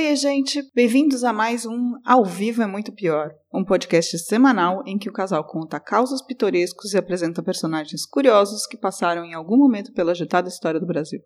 Oi, 0.00 0.14
gente! 0.14 0.62
Bem-vindos 0.72 1.24
a 1.24 1.32
mais 1.32 1.66
um 1.66 1.94
Ao 2.06 2.24
Vivo 2.24 2.62
é 2.62 2.68
Muito 2.68 2.92
Pior, 2.92 3.32
um 3.52 3.64
podcast 3.64 4.16
semanal 4.20 4.80
em 4.86 4.96
que 4.96 5.08
o 5.08 5.12
casal 5.12 5.44
conta 5.44 5.80
causos 5.80 6.22
pitorescos 6.22 6.94
e 6.94 6.96
apresenta 6.96 7.42
personagens 7.42 8.06
curiosos 8.06 8.64
que 8.64 8.76
passaram 8.78 9.24
em 9.24 9.34
algum 9.34 9.56
momento 9.56 9.92
pela 9.92 10.12
agitada 10.12 10.48
história 10.48 10.78
do 10.78 10.86
Brasil. 10.86 11.20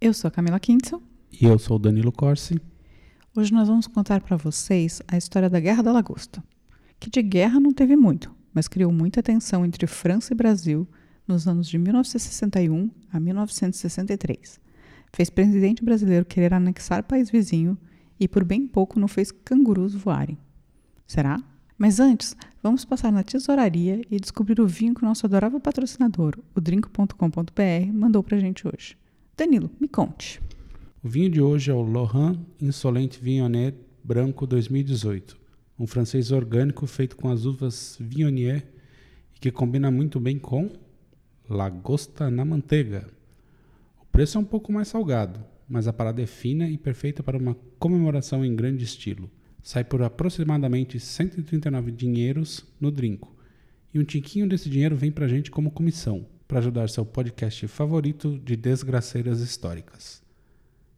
Eu 0.00 0.12
sou 0.12 0.26
a 0.26 0.30
Camila 0.32 0.58
Kintzel. 0.58 1.00
E 1.30 1.46
eu 1.46 1.56
sou 1.56 1.76
o 1.76 1.78
Danilo 1.78 2.10
Corsi. 2.10 2.60
Hoje 3.36 3.52
nós 3.52 3.68
vamos 3.68 3.86
contar 3.86 4.20
para 4.20 4.36
vocês 4.36 5.00
a 5.06 5.16
história 5.16 5.48
da 5.48 5.60
Guerra 5.60 5.84
da 5.84 5.92
Lagosta 5.92 6.42
que 7.04 7.10
de 7.10 7.20
guerra 7.20 7.60
não 7.60 7.70
teve 7.70 7.96
muito, 7.96 8.34
mas 8.54 8.66
criou 8.66 8.90
muita 8.90 9.22
tensão 9.22 9.62
entre 9.62 9.86
França 9.86 10.32
e 10.32 10.34
Brasil 10.34 10.88
nos 11.28 11.46
anos 11.46 11.68
de 11.68 11.76
1961 11.76 12.90
a 13.12 13.20
1963. 13.20 14.58
Fez 15.12 15.28
presidente 15.28 15.84
brasileiro 15.84 16.24
querer 16.24 16.54
anexar 16.54 17.04
país 17.04 17.28
vizinho 17.28 17.76
e 18.18 18.26
por 18.26 18.42
bem 18.42 18.66
pouco 18.66 18.98
não 18.98 19.06
fez 19.06 19.30
cangurus 19.30 19.94
voarem. 19.94 20.38
Será? 21.06 21.38
Mas 21.76 22.00
antes, 22.00 22.34
vamos 22.62 22.86
passar 22.86 23.12
na 23.12 23.22
tesouraria 23.22 24.00
e 24.10 24.18
descobrir 24.18 24.58
o 24.58 24.66
vinho 24.66 24.94
que 24.94 25.02
o 25.02 25.06
nosso 25.06 25.26
adorável 25.26 25.60
patrocinador, 25.60 26.38
o 26.54 26.60
drink.com.br, 26.60 27.92
mandou 27.92 28.22
pra 28.22 28.38
gente 28.38 28.66
hoje. 28.66 28.96
Danilo, 29.36 29.70
me 29.78 29.88
conte. 29.88 30.40
O 31.02 31.08
vinho 31.08 31.28
de 31.28 31.42
hoje 31.42 31.70
é 31.70 31.74
o 31.74 31.82
Laurent 31.82 32.38
Insolente 32.58 33.20
Viognier 33.22 33.74
Branco 34.02 34.46
2018 34.46 35.43
um 35.78 35.86
francês 35.86 36.30
orgânico 36.30 36.86
feito 36.86 37.16
com 37.16 37.28
as 37.28 37.44
uvas 37.44 37.96
Viognier 38.00 38.64
e 39.34 39.40
que 39.40 39.50
combina 39.50 39.90
muito 39.90 40.20
bem 40.20 40.38
com 40.38 40.70
lagosta 41.48 42.30
na 42.30 42.44
manteiga. 42.44 43.08
O 44.00 44.06
preço 44.06 44.38
é 44.38 44.40
um 44.40 44.44
pouco 44.44 44.72
mais 44.72 44.88
salgado, 44.88 45.40
mas 45.68 45.88
a 45.88 45.92
parada 45.92 46.22
é 46.22 46.26
fina 46.26 46.68
e 46.68 46.78
perfeita 46.78 47.22
para 47.22 47.38
uma 47.38 47.56
comemoração 47.78 48.44
em 48.44 48.54
grande 48.54 48.84
estilo. 48.84 49.30
Sai 49.62 49.82
por 49.82 50.02
aproximadamente 50.02 51.00
139 51.00 51.90
dinheiros 51.90 52.64
no 52.80 52.90
drinco. 52.90 53.34
E 53.92 53.98
um 53.98 54.04
tiquinho 54.04 54.48
desse 54.48 54.68
dinheiro 54.68 54.96
vem 54.96 55.10
pra 55.10 55.28
gente 55.28 55.50
como 55.50 55.70
comissão, 55.70 56.26
para 56.46 56.58
ajudar 56.58 56.88
seu 56.88 57.04
podcast 57.04 57.66
favorito 57.68 58.38
de 58.44 58.56
desgraceiras 58.56 59.40
históricas. 59.40 60.22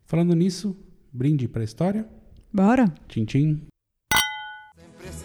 Falando 0.04 0.34
nisso, 0.34 0.76
brinde 1.12 1.46
para 1.46 1.62
a 1.62 1.64
história? 1.64 2.08
Bora! 2.52 2.92
Tchim, 3.08 3.24
tchim 3.24 3.66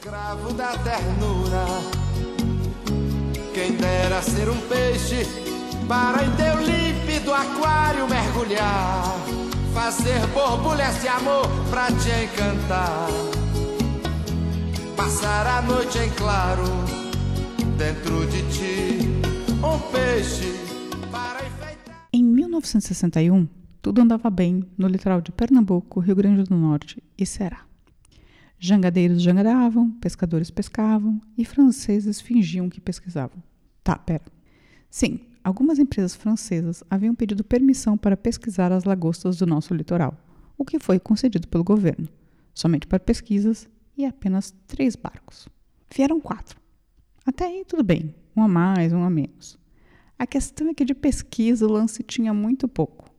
escravo 0.01 0.51
da 0.53 0.75
ternura. 0.79 1.63
Quem 3.53 3.73
dera 3.75 4.19
ser 4.23 4.49
um 4.49 4.59
peixe 4.61 5.27
para 5.87 6.23
em 6.23 6.31
teu 6.31 6.57
límpido 6.59 7.31
aquário 7.31 8.09
mergulhar, 8.09 9.15
fazer 9.75 10.25
borbulhas 10.33 10.99
de 11.01 11.07
amor 11.07 11.47
pra 11.69 11.85
te 11.87 12.09
encantar. 12.09 13.09
Passar 14.97 15.45
a 15.45 15.61
noite 15.61 15.99
em 15.99 16.09
claro 16.11 16.63
dentro 17.77 18.25
de 18.25 18.41
ti, 18.49 19.07
um 19.63 19.77
peixe 19.91 20.51
para 21.11 21.45
enfeitar. 21.45 22.07
Em 22.11 22.23
1961, 22.23 23.47
tudo 23.83 24.01
andava 24.01 24.31
bem 24.31 24.63
no 24.75 24.87
litoral 24.87 25.21
de 25.21 25.31
Pernambuco, 25.31 25.99
Rio 25.99 26.15
Grande 26.15 26.41
do 26.41 26.55
Norte 26.55 27.03
e 27.15 27.23
Ceará. 27.23 27.70
Jangadeiros 28.63 29.23
jangadavam, 29.23 29.89
pescadores 29.89 30.51
pescavam 30.51 31.19
e 31.35 31.43
franceses 31.43 32.21
fingiam 32.21 32.69
que 32.69 32.79
pesquisavam. 32.79 33.41
Tá, 33.83 33.97
pera. 33.97 34.21
Sim, 34.87 35.21
algumas 35.43 35.79
empresas 35.79 36.13
francesas 36.13 36.83
haviam 36.87 37.15
pedido 37.15 37.43
permissão 37.43 37.97
para 37.97 38.15
pesquisar 38.15 38.71
as 38.71 38.83
lagostas 38.83 39.37
do 39.37 39.47
nosso 39.47 39.73
litoral, 39.73 40.15
o 40.55 40.63
que 40.63 40.77
foi 40.77 40.99
concedido 40.99 41.47
pelo 41.47 41.63
governo, 41.63 42.07
somente 42.53 42.85
para 42.85 42.99
pesquisas 42.99 43.67
e 43.97 44.05
apenas 44.05 44.53
três 44.67 44.95
barcos. 44.95 45.47
Vieram 45.91 46.21
quatro. 46.21 46.61
Até 47.25 47.45
aí 47.45 47.65
tudo 47.67 47.81
bem, 47.81 48.13
um 48.37 48.43
a 48.43 48.47
mais, 48.47 48.93
um 48.93 49.01
a 49.01 49.09
menos. 49.09 49.57
A 50.19 50.27
questão 50.27 50.69
é 50.69 50.75
que 50.75 50.85
de 50.85 50.93
pesquisa 50.93 51.65
o 51.65 51.71
lance 51.71 52.03
tinha 52.03 52.31
muito 52.31 52.67
pouco. 52.67 53.10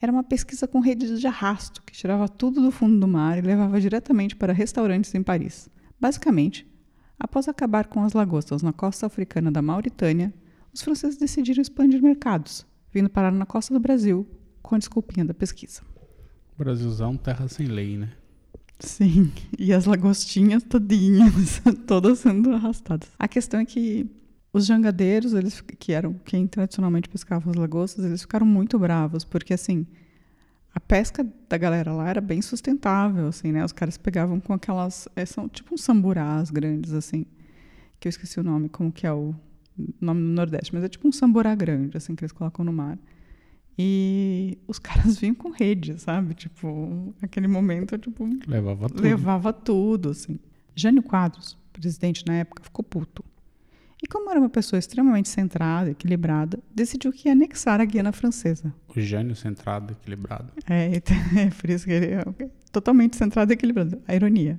Era 0.00 0.12
uma 0.12 0.22
pesquisa 0.22 0.68
com 0.68 0.78
redes 0.78 1.20
de 1.20 1.26
arrasto, 1.26 1.82
que 1.82 1.92
tirava 1.92 2.28
tudo 2.28 2.60
do 2.60 2.70
fundo 2.70 3.00
do 3.00 3.08
mar 3.08 3.36
e 3.36 3.40
levava 3.40 3.80
diretamente 3.80 4.36
para 4.36 4.52
restaurantes 4.52 5.12
em 5.14 5.22
Paris. 5.22 5.68
Basicamente, 6.00 6.66
após 7.18 7.48
acabar 7.48 7.86
com 7.86 8.04
as 8.04 8.12
lagostas 8.12 8.62
na 8.62 8.72
costa 8.72 9.06
africana 9.06 9.50
da 9.50 9.60
Mauritânia, 9.60 10.32
os 10.72 10.82
franceses 10.82 11.18
decidiram 11.18 11.60
expandir 11.60 12.00
mercados, 12.00 12.64
vindo 12.92 13.10
parar 13.10 13.32
na 13.32 13.44
costa 13.44 13.74
do 13.74 13.80
Brasil 13.80 14.24
com 14.62 14.76
a 14.76 14.78
desculpinha 14.78 15.24
da 15.24 15.34
pesquisa. 15.34 15.82
Brasilzão, 16.56 17.16
terra 17.16 17.48
sem 17.48 17.66
lei, 17.66 17.96
né? 17.98 18.12
Sim, 18.78 19.32
e 19.58 19.72
as 19.72 19.84
lagostinhas 19.86 20.62
todinhas, 20.62 21.60
todas 21.88 22.20
sendo 22.20 22.52
arrastadas. 22.52 23.08
A 23.18 23.26
questão 23.26 23.58
é 23.58 23.64
que 23.64 24.08
os 24.52 24.66
jangadeiros, 24.66 25.34
eles 25.34 25.60
que 25.60 25.92
eram 25.92 26.14
quem 26.24 26.46
tradicionalmente 26.46 27.08
pescava 27.08 27.50
as 27.50 27.56
lagostas, 27.56 28.04
eles 28.04 28.22
ficaram 28.22 28.46
muito 28.46 28.78
bravos, 28.78 29.24
porque 29.24 29.52
assim, 29.52 29.86
a 30.74 30.80
pesca 30.80 31.26
da 31.48 31.58
galera 31.58 31.92
lá 31.92 32.08
era 32.08 32.20
bem 32.20 32.40
sustentável, 32.40 33.28
assim, 33.28 33.52
né? 33.52 33.64
Os 33.64 33.72
caras 33.72 33.98
pegavam 33.98 34.40
com 34.40 34.52
aquelas, 34.52 35.08
é, 35.14 35.24
são 35.26 35.48
tipo 35.48 35.74
uns 35.74 35.82
samburás 35.82 36.50
grandes 36.50 36.92
assim, 36.92 37.26
que 38.00 38.08
eu 38.08 38.10
esqueci 38.10 38.40
o 38.40 38.42
nome, 38.42 38.68
como 38.68 38.90
que 38.90 39.06
é 39.06 39.12
o 39.12 39.34
nome 40.00 40.22
do 40.22 40.28
Nordeste, 40.28 40.74
mas 40.74 40.82
é 40.82 40.88
tipo 40.88 41.06
um 41.06 41.12
samburá 41.12 41.54
grande, 41.54 41.96
assim, 41.96 42.14
que 42.14 42.24
eles 42.24 42.32
colocam 42.32 42.64
no 42.64 42.72
mar. 42.72 42.98
E 43.78 44.58
os 44.66 44.78
caras 44.80 45.18
vinham 45.18 45.34
com 45.34 45.50
rede, 45.50 46.00
sabe? 46.00 46.34
Tipo, 46.34 47.14
aquele 47.22 47.46
momento, 47.46 47.96
tipo, 47.98 48.28
levava 48.46 48.88
tudo. 48.88 49.02
Levava 49.02 49.52
tudo, 49.52 50.10
assim. 50.10 50.38
Jânio 50.74 51.02
Quadros, 51.02 51.56
presidente 51.72 52.24
na 52.26 52.34
época, 52.34 52.62
ficou 52.62 52.84
puto 52.84 53.24
e, 54.02 54.06
como 54.06 54.30
era 54.30 54.38
uma 54.38 54.48
pessoa 54.48 54.78
extremamente 54.78 55.28
centrada, 55.28 55.90
equilibrada, 55.90 56.58
decidiu 56.72 57.12
que 57.12 57.28
ia 57.28 57.32
anexar 57.32 57.80
a 57.80 57.84
Guiana 57.84 58.12
Francesa. 58.12 58.72
O 58.94 59.00
gênio 59.00 59.34
centrado, 59.34 59.92
equilibrado. 59.92 60.52
É, 60.68 61.02
é 61.36 61.50
por 61.50 61.68
isso 61.68 61.84
que 61.84 61.92
ele 61.92 62.06
é 62.06 62.24
totalmente 62.70 63.16
centrado 63.16 63.52
e 63.52 63.54
equilibrado. 63.54 64.00
A 64.06 64.14
ironia. 64.14 64.58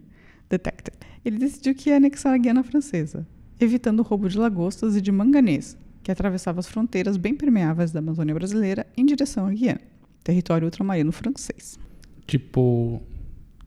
Detected. 0.49 0.97
Ele 1.23 1.37
decidiu 1.37 1.73
que 1.73 1.89
ia 1.89 1.97
anexar 1.97 2.33
a 2.33 2.37
Guiana 2.37 2.63
Francesa, 2.63 3.25
evitando 3.59 3.99
o 3.99 4.03
roubo 4.03 4.27
de 4.27 4.37
lagostas 4.37 4.95
e 4.95 5.01
de 5.01 5.11
manganês, 5.11 5.77
que 6.03 6.11
atravessava 6.11 6.59
as 6.59 6.67
fronteiras 6.67 7.17
bem 7.17 7.35
permeáveis 7.35 7.91
da 7.91 7.99
Amazônia 7.99 8.33
brasileira 8.33 8.85
em 8.97 9.05
direção 9.05 9.45
à 9.45 9.51
Guiana, 9.51 9.81
território 10.23 10.65
ultramarino 10.65 11.11
francês. 11.11 11.79
Tipo, 12.25 13.01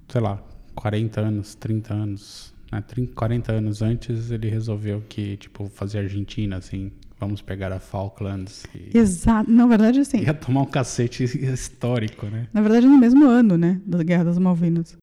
sei 0.08 0.20
lá, 0.20 0.42
40 0.74 1.20
anos, 1.20 1.54
30 1.54 1.94
anos 1.94 2.51
né, 2.72 2.80
30, 2.80 3.14
40 3.14 3.52
anos 3.52 3.82
antes, 3.82 4.30
ele 4.30 4.48
resolveu 4.48 5.02
que, 5.08 5.36
tipo, 5.36 5.68
fazer 5.68 5.98
Argentina, 5.98 6.56
assim, 6.56 6.90
vamos 7.20 7.42
pegar 7.42 7.70
a 7.70 7.78
Falklands. 7.78 8.64
E... 8.74 8.96
Exato. 8.96 9.50
Na 9.50 9.66
verdade, 9.66 10.00
assim... 10.00 10.22
Ia 10.22 10.32
tomar 10.32 10.62
um 10.62 10.66
cacete 10.66 11.24
histórico, 11.24 12.26
né? 12.26 12.48
Na 12.52 12.62
verdade, 12.62 12.86
no 12.86 12.98
mesmo 12.98 13.26
ano, 13.26 13.58
né, 13.58 13.80
da 13.84 14.02
Guerra 14.02 14.24
das 14.24 14.38
Malvinas. 14.38 14.96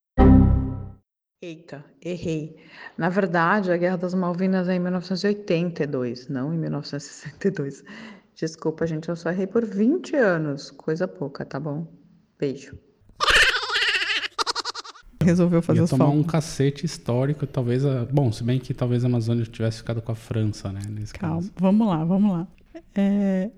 Eita, 1.41 1.85
errei. 2.03 2.57
Na 2.97 3.07
verdade, 3.07 3.72
a 3.72 3.78
Guerra 3.78 3.97
das 3.97 4.13
Malvinas 4.13 4.68
é 4.68 4.75
em 4.75 4.80
1982, 4.80 6.28
não 6.28 6.53
em 6.53 6.57
1962. 6.57 7.84
Desculpa, 8.36 8.86
gente, 8.86 9.07
eu 9.07 9.16
só 9.16 9.30
errei 9.30 9.47
por 9.47 9.63
20 9.63 10.16
anos. 10.18 10.72
Coisa 10.72 11.07
pouca, 11.07 11.46
tá 11.46 11.59
bom? 11.59 11.88
Beijo 12.38 12.88
resolveu 15.22 15.62
fazer 15.62 15.80
Ia 15.80 15.84
os 15.84 15.90
tomar 15.90 16.06
falcos. 16.06 16.22
um 16.22 16.24
cacete 16.24 16.85
histórico, 16.85 17.46
talvez 17.46 17.85
a... 17.85 18.06
Bom, 18.06 18.31
se 18.31 18.44
bem 18.44 18.59
que 18.59 18.74
talvez 18.74 19.03
a 19.03 19.07
Amazônia 19.07 19.44
tivesse 19.46 19.80
ficado 19.80 20.02
com 20.02 20.12
a 20.12 20.16
França, 20.16 20.71
né? 20.71 20.80
Calma, 21.13 21.36
caso. 21.36 21.51
vamos 21.57 21.88
lá, 21.88 22.04
vamos 22.06 22.31
lá. 22.31 22.48
É... 22.95 23.50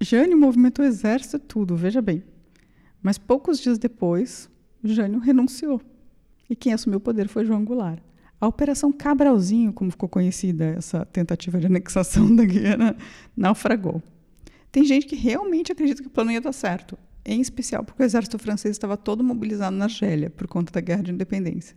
Jânio 0.00 0.38
movimentou 0.38 0.84
o 0.84 0.88
exército 0.88 1.38
tudo, 1.38 1.76
veja 1.76 2.02
bem. 2.02 2.22
Mas 3.02 3.18
poucos 3.18 3.60
dias 3.60 3.78
depois, 3.78 4.50
Jânio 4.82 5.20
renunciou. 5.20 5.80
E 6.50 6.56
quem 6.56 6.72
assumiu 6.72 6.98
o 6.98 7.00
poder 7.00 7.28
foi 7.28 7.44
João 7.44 7.64
Goulart. 7.64 8.00
A 8.40 8.46
Operação 8.46 8.92
Cabralzinho, 8.92 9.72
como 9.72 9.90
ficou 9.90 10.08
conhecida 10.08 10.64
essa 10.76 11.04
tentativa 11.06 11.58
de 11.58 11.66
anexação 11.66 12.34
da 12.34 12.44
Guiana, 12.44 12.96
naufragou. 13.36 14.02
Tem 14.70 14.84
gente 14.84 15.06
que 15.06 15.16
realmente 15.16 15.72
acredita 15.72 16.02
que 16.02 16.08
o 16.08 16.10
plano 16.10 16.30
ia 16.30 16.40
dar 16.40 16.52
certo 16.52 16.98
em 17.28 17.40
especial 17.40 17.84
porque 17.84 18.02
o 18.02 18.06
exército 18.06 18.38
francês 18.38 18.72
estava 18.74 18.96
todo 18.96 19.22
mobilizado 19.22 19.76
na 19.76 19.84
Argélia 19.84 20.30
por 20.30 20.46
conta 20.48 20.72
da 20.72 20.80
guerra 20.80 21.02
de 21.02 21.12
independência. 21.12 21.76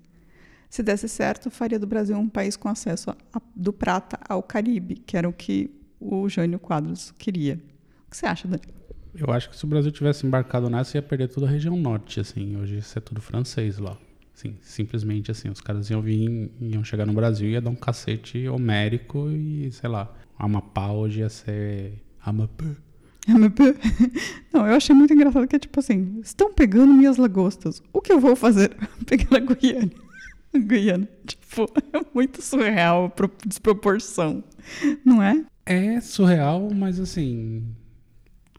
Se 0.69 0.81
desse 0.81 1.09
certo, 1.09 1.51
faria 1.51 1.77
do 1.77 1.85
Brasil 1.85 2.17
um 2.17 2.29
país 2.29 2.55
com 2.55 2.69
acesso 2.69 3.09
a, 3.11 3.41
do 3.53 3.73
prata 3.73 4.17
ao 4.27 4.41
Caribe, 4.41 4.95
que 4.95 5.17
era 5.17 5.27
o 5.27 5.33
que 5.33 5.69
o 5.99 6.29
Jânio 6.29 6.57
Quadros 6.57 7.13
queria. 7.17 7.61
O 8.07 8.09
que 8.09 8.15
você 8.15 8.25
acha, 8.25 8.47
Dani? 8.47 8.63
Eu 9.13 9.29
acho 9.31 9.49
que 9.49 9.57
se 9.57 9.65
o 9.65 9.67
Brasil 9.67 9.91
tivesse 9.91 10.25
embarcado 10.25 10.69
nessa, 10.69 10.97
ia 10.97 11.01
perder 11.01 11.27
toda 11.27 11.45
a 11.45 11.49
região 11.49 11.75
norte, 11.75 12.21
assim. 12.21 12.55
Hoje 12.55 12.77
isso 12.77 12.97
é 12.97 13.01
tudo 13.01 13.19
francês 13.19 13.77
lá. 13.77 13.97
Assim, 14.33 14.55
simplesmente 14.61 15.29
assim, 15.29 15.49
os 15.49 15.59
caras 15.59 15.89
iam 15.89 16.01
vir, 16.01 16.49
iam 16.61 16.83
chegar 16.83 17.05
no 17.05 17.11
Brasil 17.13 17.49
e 17.49 17.51
ia 17.51 17.61
dar 17.61 17.69
um 17.69 17.75
cacete 17.75 18.47
homérico 18.47 19.29
e, 19.29 19.69
sei 19.73 19.89
lá, 19.89 20.11
Amapá 20.39 20.91
hoje 20.91 21.19
ia 21.19 21.29
ser 21.29 22.01
Amapá. 22.23 22.65
Não, 24.53 24.67
eu 24.67 24.75
achei 24.75 24.95
muito 24.95 25.13
engraçado 25.13 25.47
que 25.47 25.55
é 25.55 25.59
tipo 25.59 25.79
assim, 25.79 26.19
estão 26.23 26.53
pegando 26.53 26.93
minhas 26.93 27.17
lagostas. 27.17 27.81
O 27.93 28.01
que 28.01 28.11
eu 28.11 28.19
vou 28.19 28.35
fazer? 28.35 28.75
Pegar 29.05 29.37
a 29.37 29.39
Guiana. 29.39 29.91
Guiana. 30.53 31.07
Tipo, 31.25 31.67
é 31.93 32.01
muito 32.13 32.41
surreal 32.41 33.13
a 33.15 33.47
desproporção. 33.47 34.43
Não 35.05 35.21
é? 35.21 35.43
É 35.65 36.01
surreal, 36.01 36.69
mas 36.73 36.99
assim. 36.99 37.63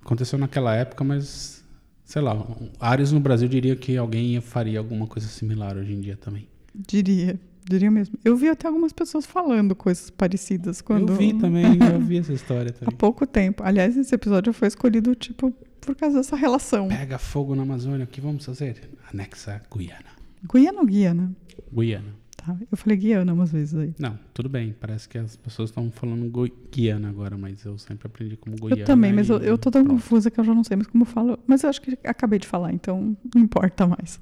Aconteceu 0.00 0.38
naquela 0.38 0.74
época, 0.74 1.04
mas. 1.04 1.62
Sei 2.04 2.20
lá, 2.20 2.36
Ares 2.78 3.10
no 3.10 3.20
Brasil 3.20 3.48
diria 3.48 3.74
que 3.74 3.96
alguém 3.96 4.38
faria 4.40 4.78
alguma 4.78 5.06
coisa 5.06 5.26
similar 5.28 5.78
hoje 5.78 5.94
em 5.94 6.00
dia 6.00 6.16
também. 6.16 6.46
Diria, 6.74 7.40
diria 7.68 7.90
mesmo. 7.90 8.18
Eu 8.24 8.36
vi 8.36 8.48
até 8.48 8.66
algumas 8.68 8.92
pessoas 8.92 9.24
falando 9.26 9.74
coisas 9.74 10.10
parecidas 10.10 10.80
quando. 10.80 11.12
Eu 11.12 11.16
vi 11.16 11.34
também, 11.34 11.64
eu 11.92 12.00
vi 12.00 12.18
essa 12.18 12.32
história 12.32 12.72
também. 12.72 12.92
Há 12.94 12.96
pouco 12.96 13.26
tempo. 13.26 13.62
Aliás, 13.62 13.96
esse 13.96 14.14
episódio 14.14 14.52
foi 14.52 14.68
escolhido, 14.68 15.14
tipo, 15.14 15.52
por 15.80 15.94
causa 15.94 16.18
dessa 16.18 16.36
relação. 16.36 16.88
Pega 16.88 17.18
fogo 17.18 17.54
na 17.54 17.62
Amazônia, 17.62 18.04
o 18.04 18.08
que 18.08 18.20
vamos 18.20 18.44
fazer? 18.44 18.90
Anexa 19.12 19.62
Guiana. 19.74 20.12
Guiana 20.52 20.80
ou 20.80 20.86
Guiana? 20.86 21.32
Guiana. 21.72 22.22
Tá, 22.44 22.56
eu 22.72 22.76
falei 22.76 22.96
Guiana 22.96 23.32
umas 23.32 23.52
vezes 23.52 23.72
aí. 23.78 23.94
Não, 24.00 24.18
tudo 24.34 24.48
bem. 24.48 24.74
Parece 24.80 25.08
que 25.08 25.16
as 25.16 25.36
pessoas 25.36 25.70
estão 25.70 25.92
falando 25.92 26.28
Gui- 26.28 26.52
Guiana 26.72 27.08
agora, 27.08 27.36
mas 27.38 27.64
eu 27.64 27.78
sempre 27.78 28.08
aprendi 28.08 28.36
como 28.36 28.56
Guiana. 28.56 28.80
Eu 28.80 28.84
também, 28.84 29.12
mas 29.12 29.30
eu, 29.30 29.38
eu 29.38 29.56
tô 29.56 29.70
tão 29.70 29.84
pronto. 29.84 30.00
confusa 30.00 30.28
que 30.28 30.40
eu 30.40 30.44
já 30.44 30.52
não 30.52 30.64
sei 30.64 30.76
mais 30.76 30.88
como 30.88 31.02
eu 31.02 31.06
falo. 31.06 31.38
Mas 31.46 31.62
eu 31.62 31.70
acho 31.70 31.80
que 31.80 31.96
acabei 32.02 32.40
de 32.40 32.48
falar, 32.48 32.72
então 32.72 33.16
não 33.32 33.40
importa 33.42 33.86
mais. 33.86 34.18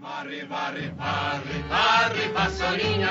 Varre, 0.00 0.44
varre, 0.46 0.88
varre, 0.96 1.62
varre, 1.68 2.28
vassourinha. 2.32 3.08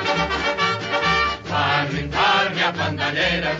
Varre, 1.46 2.08
varre 2.08 2.64
a 2.64 2.72
bandalheira. 2.72 3.52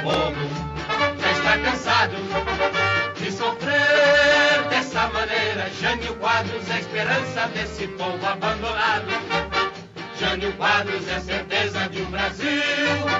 O 0.00 0.02
povo 0.02 1.20
já 1.20 1.30
está 1.30 1.58
cansado 1.58 2.16
de 3.16 3.30
sofrer 3.30 4.68
dessa 4.68 5.08
maneira. 5.10 5.70
Jânio 5.80 6.16
Quadros 6.16 6.68
é 6.70 6.72
a 6.72 6.80
esperança 6.80 7.46
desse 7.54 7.86
povo 7.86 8.26
abandonado. 8.26 9.06
Jânio 10.18 10.52
Quadros 10.56 11.06
é 11.06 11.20
certeza 11.20 11.88
de 11.88 12.02
um 12.02 12.10
Brasil 12.10 12.48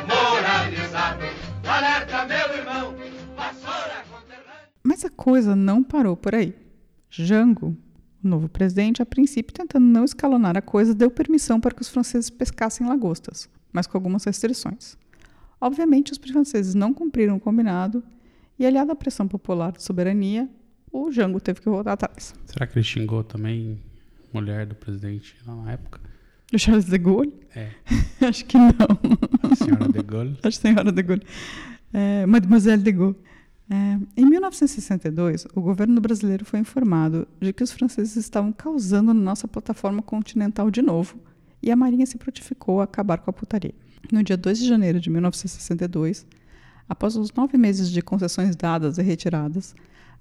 moralizado. 0.08 1.24
Alerta, 1.68 2.24
meu 2.24 2.56
irmão, 2.56 2.94
vassoura 3.36 4.04
conterrânea. 4.10 4.68
Mas 4.82 5.04
a 5.04 5.10
coisa 5.10 5.54
não 5.54 5.84
parou 5.84 6.16
por 6.16 6.34
aí. 6.34 6.52
Jango, 7.08 7.76
o 8.22 8.28
novo 8.28 8.48
presidente, 8.48 9.02
a 9.02 9.06
princípio 9.06 9.52
tentando 9.52 9.84
não 9.84 10.04
escalonar 10.04 10.56
a 10.56 10.62
coisa, 10.62 10.94
deu 10.94 11.10
permissão 11.10 11.60
para 11.60 11.74
que 11.74 11.82
os 11.82 11.88
franceses 11.88 12.30
pescassem 12.30 12.86
lagostas, 12.86 13.48
mas 13.72 13.86
com 13.86 13.96
algumas 13.96 14.24
restrições. 14.24 14.96
Obviamente, 15.60 16.12
os 16.12 16.18
franceses 16.18 16.74
não 16.74 16.92
cumpriram 16.92 17.36
o 17.36 17.40
combinado 17.40 18.02
e, 18.58 18.66
aliado 18.66 18.92
à 18.92 18.96
pressão 18.96 19.28
popular 19.28 19.72
de 19.72 19.82
soberania, 19.82 20.48
o 20.92 21.10
Jango 21.10 21.40
teve 21.40 21.60
que 21.60 21.68
voltar 21.68 21.92
atrás. 21.92 22.34
Será 22.46 22.66
que 22.66 22.78
ele 22.78 22.84
xingou 22.84 23.24
também 23.24 23.78
mulher 24.32 24.66
do 24.66 24.74
presidente 24.74 25.36
na 25.46 25.72
época? 25.72 26.00
O 26.52 26.58
Charles 26.58 26.84
de 26.84 26.98
Gaulle? 26.98 27.32
É, 27.56 27.70
Acho 28.26 28.44
que 28.44 28.58
não. 28.58 28.68
a 29.50 29.54
senhora 29.56 29.88
de 29.88 30.02
Gaulle. 30.02 30.38
A 30.44 30.50
senhora 30.50 30.92
de 30.92 31.02
Gaulle. 31.02 31.22
É, 31.92 32.26
Mademoiselle 32.26 32.82
de 32.82 32.92
Gaulle. 32.92 33.16
É, 33.70 33.98
em 34.16 34.26
1962, 34.26 35.46
o 35.54 35.60
governo 35.60 36.00
brasileiro 36.00 36.44
foi 36.44 36.60
informado 36.60 37.26
de 37.40 37.52
que 37.52 37.62
os 37.62 37.72
franceses 37.72 38.16
estavam 38.16 38.52
causando 38.52 39.14
na 39.14 39.20
nossa 39.20 39.48
plataforma 39.48 40.02
continental 40.02 40.70
de 40.70 40.82
novo 40.82 41.16
e 41.62 41.70
a 41.70 41.76
Marinha 41.76 42.04
se 42.04 42.18
prontificou 42.18 42.80
a 42.80 42.84
acabar 42.84 43.18
com 43.18 43.30
a 43.30 43.32
putaria. 43.32 43.74
No 44.10 44.22
dia 44.22 44.36
2 44.36 44.58
de 44.58 44.66
janeiro 44.66 44.98
de 44.98 45.08
1962, 45.08 46.26
após 46.88 47.16
os 47.16 47.32
nove 47.32 47.56
meses 47.56 47.90
de 47.90 48.02
concessões 48.02 48.56
dadas 48.56 48.98
e 48.98 49.02
retiradas, 49.02 49.74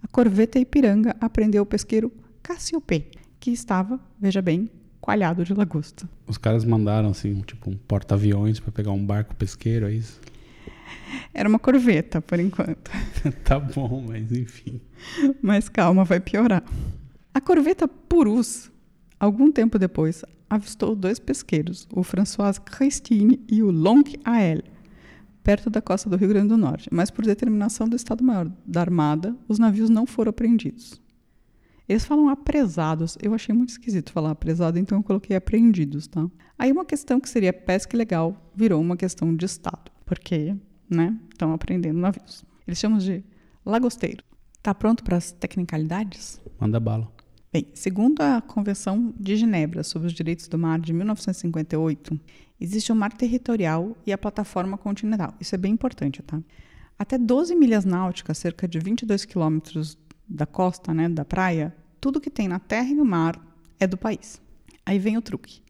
a 0.03 0.07
corveta 0.07 0.59
Ipiranga 0.59 1.15
apreendeu 1.19 1.63
o 1.63 1.65
pesqueiro 1.65 2.11
Cassiopé, 2.43 3.05
que 3.39 3.51
estava, 3.51 3.99
veja 4.19 4.41
bem, 4.41 4.69
coalhado 4.99 5.43
de 5.43 5.53
lagosta. 5.53 6.07
Os 6.27 6.37
caras 6.37 6.63
mandaram, 6.63 7.09
assim, 7.09 7.41
tipo 7.41 7.69
um 7.69 7.75
porta-aviões 7.75 8.59
pra 8.59 8.71
pegar 8.71 8.91
um 8.91 9.03
barco 9.03 9.35
pesqueiro, 9.35 9.87
é 9.87 9.93
isso? 9.93 10.21
Era 11.33 11.47
uma 11.47 11.59
corveta, 11.59 12.21
por 12.21 12.39
enquanto. 12.39 12.91
tá 13.43 13.59
bom, 13.59 14.05
mas 14.07 14.31
enfim. 14.31 14.81
Mas 15.41 15.69
calma, 15.69 16.03
vai 16.03 16.19
piorar. 16.19 16.63
A 17.33 17.39
corveta 17.39 17.87
Purus, 17.87 18.71
algum 19.19 19.51
tempo 19.51 19.79
depois, 19.79 20.23
avistou 20.49 20.95
dois 20.95 21.19
pesqueiros, 21.19 21.87
o 21.93 22.03
François 22.03 22.59
Christine 22.59 23.39
e 23.49 23.63
o 23.63 23.71
Long 23.71 24.03
Ael, 24.25 24.61
perto 25.41 25.69
da 25.69 25.81
costa 25.81 26.09
do 26.09 26.17
Rio 26.17 26.29
Grande 26.29 26.49
do 26.49 26.57
Norte, 26.57 26.89
mas 26.91 27.09
por 27.09 27.25
determinação 27.25 27.87
do 27.87 27.95
Estado-Maior 27.95 28.51
da 28.65 28.81
Armada, 28.81 29.35
os 29.47 29.57
navios 29.57 29.89
não 29.89 30.05
foram 30.05 30.29
apreendidos. 30.29 31.01
Eles 31.87 32.05
falam 32.05 32.29
apresados. 32.29 33.17
Eu 33.21 33.33
achei 33.33 33.53
muito 33.53 33.71
esquisito 33.71 34.13
falar 34.13 34.31
apresado, 34.31 34.79
então 34.79 34.97
eu 34.97 35.03
coloquei 35.03 35.35
apreendidos, 35.35 36.07
tá? 36.07 36.25
Aí 36.57 36.71
uma 36.71 36.85
questão 36.85 37.19
que 37.19 37.27
seria 37.27 37.51
pesca 37.51 37.95
ilegal 37.95 38.49
virou 38.55 38.79
uma 38.79 38.95
questão 38.95 39.35
de 39.35 39.45
Estado, 39.45 39.91
porque, 40.05 40.55
né, 40.91 41.17
estão 41.31 41.53
apreendendo 41.53 41.99
navios. 41.99 42.43
Eles 42.67 42.77
chamam 42.77 42.99
de 42.99 43.23
lagosteiro. 43.65 44.23
Tá 44.61 44.75
pronto 44.75 45.03
para 45.03 45.17
as 45.17 45.31
tecnicalidades? 45.31 46.39
Manda 46.59 46.79
bala. 46.79 47.11
Bem, 47.51 47.67
segundo 47.73 48.21
a 48.21 48.39
Convenção 48.39 49.13
de 49.19 49.35
Genebra 49.35 49.83
sobre 49.83 50.07
os 50.07 50.13
Direitos 50.13 50.47
do 50.47 50.57
Mar 50.57 50.79
de 50.79 50.93
1958, 50.93 52.17
existe 52.59 52.91
o 52.91 52.95
mar 52.95 53.11
territorial 53.11 53.97
e 54.05 54.13
a 54.13 54.17
plataforma 54.17 54.77
continental. 54.77 55.33
Isso 55.39 55.55
é 55.55 55.57
bem 55.57 55.73
importante, 55.73 56.21
tá? 56.21 56.41
Até 56.97 57.17
12 57.17 57.55
milhas 57.55 57.83
náuticas, 57.83 58.37
cerca 58.37 58.67
de 58.67 58.79
22 58.79 59.25
quilômetros 59.25 59.97
da 60.29 60.45
costa, 60.45 60.93
né, 60.93 61.09
da 61.09 61.25
praia, 61.25 61.75
tudo 61.99 62.21
que 62.21 62.29
tem 62.29 62.47
na 62.47 62.59
terra 62.59 62.89
e 62.89 62.95
no 62.95 63.03
mar 63.03 63.35
é 63.79 63.87
do 63.87 63.97
país. 63.97 64.41
Aí 64.85 64.97
vem 64.97 65.17
o 65.17 65.21
truque. 65.21 65.61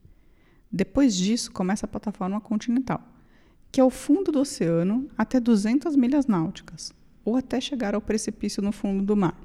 Depois 0.72 1.16
disso, 1.16 1.52
começa 1.52 1.86
a 1.86 1.90
plataforma 1.90 2.40
continental, 2.40 3.02
que 3.72 3.80
é 3.80 3.84
o 3.84 3.90
fundo 3.90 4.32
do 4.32 4.40
oceano 4.40 5.08
até 5.18 5.40
200 5.40 5.96
milhas 5.96 6.28
náuticas, 6.28 6.94
ou 7.24 7.38
até 7.38 7.62
chegar 7.62 7.96
ao 7.96 8.02
precipício 8.02 8.62
no 8.62 8.72
fundo 8.72 9.04
do 9.04 9.16
mar. 9.16 9.40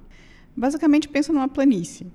Basicamente, 0.57 1.09
pensa 1.09 1.33
numa 1.33 1.49
planície. 1.49 2.07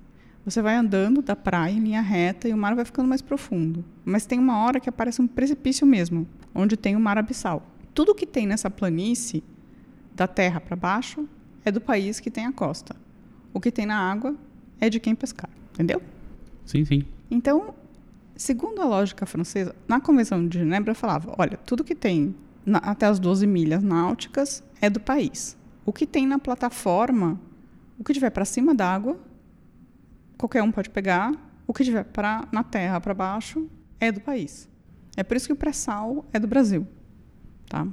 Você 0.43 0.61
vai 0.61 0.75
andando 0.75 1.21
da 1.21 1.35
praia 1.35 1.71
em 1.71 1.79
linha 1.79 2.01
reta 2.01 2.49
e 2.49 2.53
o 2.53 2.57
mar 2.57 2.75
vai 2.75 2.83
ficando 2.83 3.07
mais 3.07 3.21
profundo. 3.21 3.85
Mas 4.03 4.25
tem 4.25 4.39
uma 4.39 4.63
hora 4.63 4.79
que 4.79 4.89
aparece 4.89 5.21
um 5.21 5.27
precipício 5.27 5.85
mesmo, 5.85 6.27
onde 6.53 6.75
tem 6.75 6.95
o 6.95 6.99
mar 6.99 7.17
abissal. 7.17 7.65
Tudo 7.93 8.15
que 8.15 8.25
tem 8.25 8.47
nessa 8.47 8.69
planície, 8.69 9.43
da 10.13 10.27
terra 10.27 10.59
para 10.59 10.75
baixo, 10.75 11.27
é 11.63 11.71
do 11.71 11.79
país 11.79 12.19
que 12.19 12.31
tem 12.31 12.45
a 12.45 12.51
costa. 12.51 12.95
O 13.53 13.59
que 13.59 13.71
tem 13.71 13.85
na 13.85 13.97
água 13.97 14.35
é 14.79 14.89
de 14.89 14.99
quem 14.99 15.13
pescar, 15.13 15.49
entendeu? 15.71 16.01
Sim, 16.65 16.83
sim. 16.85 17.03
Então, 17.29 17.75
segundo 18.41 18.81
a 18.81 18.85
lógica 18.85 19.25
francesa, 19.25 19.75
na 19.87 19.99
Convenção 19.99 20.47
de 20.47 20.57
Genebra 20.59 20.95
falava, 20.95 21.35
olha, 21.37 21.57
tudo 21.57 21.83
que 21.83 21.93
tem 21.95 22.35
na- 22.65 22.79
até 22.79 23.05
as 23.05 23.19
12 23.19 23.45
milhas 23.45 23.83
náuticas 23.83 24.63
é 24.81 24.89
do 24.89 24.99
país. 24.99 25.57
O 25.85 25.93
que 25.93 26.07
tem 26.07 26.25
na 26.25 26.39
plataforma, 26.39 27.39
o 27.99 28.03
que 28.03 28.13
tiver 28.13 28.31
para 28.31 28.45
cima 28.45 28.73
d'água, 28.73 29.19
qualquer 30.37 30.63
um 30.63 30.71
pode 30.71 30.89
pegar. 30.89 31.33
O 31.67 31.73
que 31.73 31.83
tiver 31.83 32.03
para 32.03 32.47
na 32.51 32.63
terra 32.63 32.99
para 32.99 33.13
baixo 33.13 33.69
é 33.99 34.11
do 34.11 34.19
país. 34.19 34.67
É 35.15 35.23
por 35.23 35.37
isso 35.37 35.47
que 35.47 35.53
o 35.53 35.55
pré-sal 35.55 36.25
é 36.33 36.39
do 36.39 36.47
Brasil, 36.47 36.87
tá? 37.69 37.87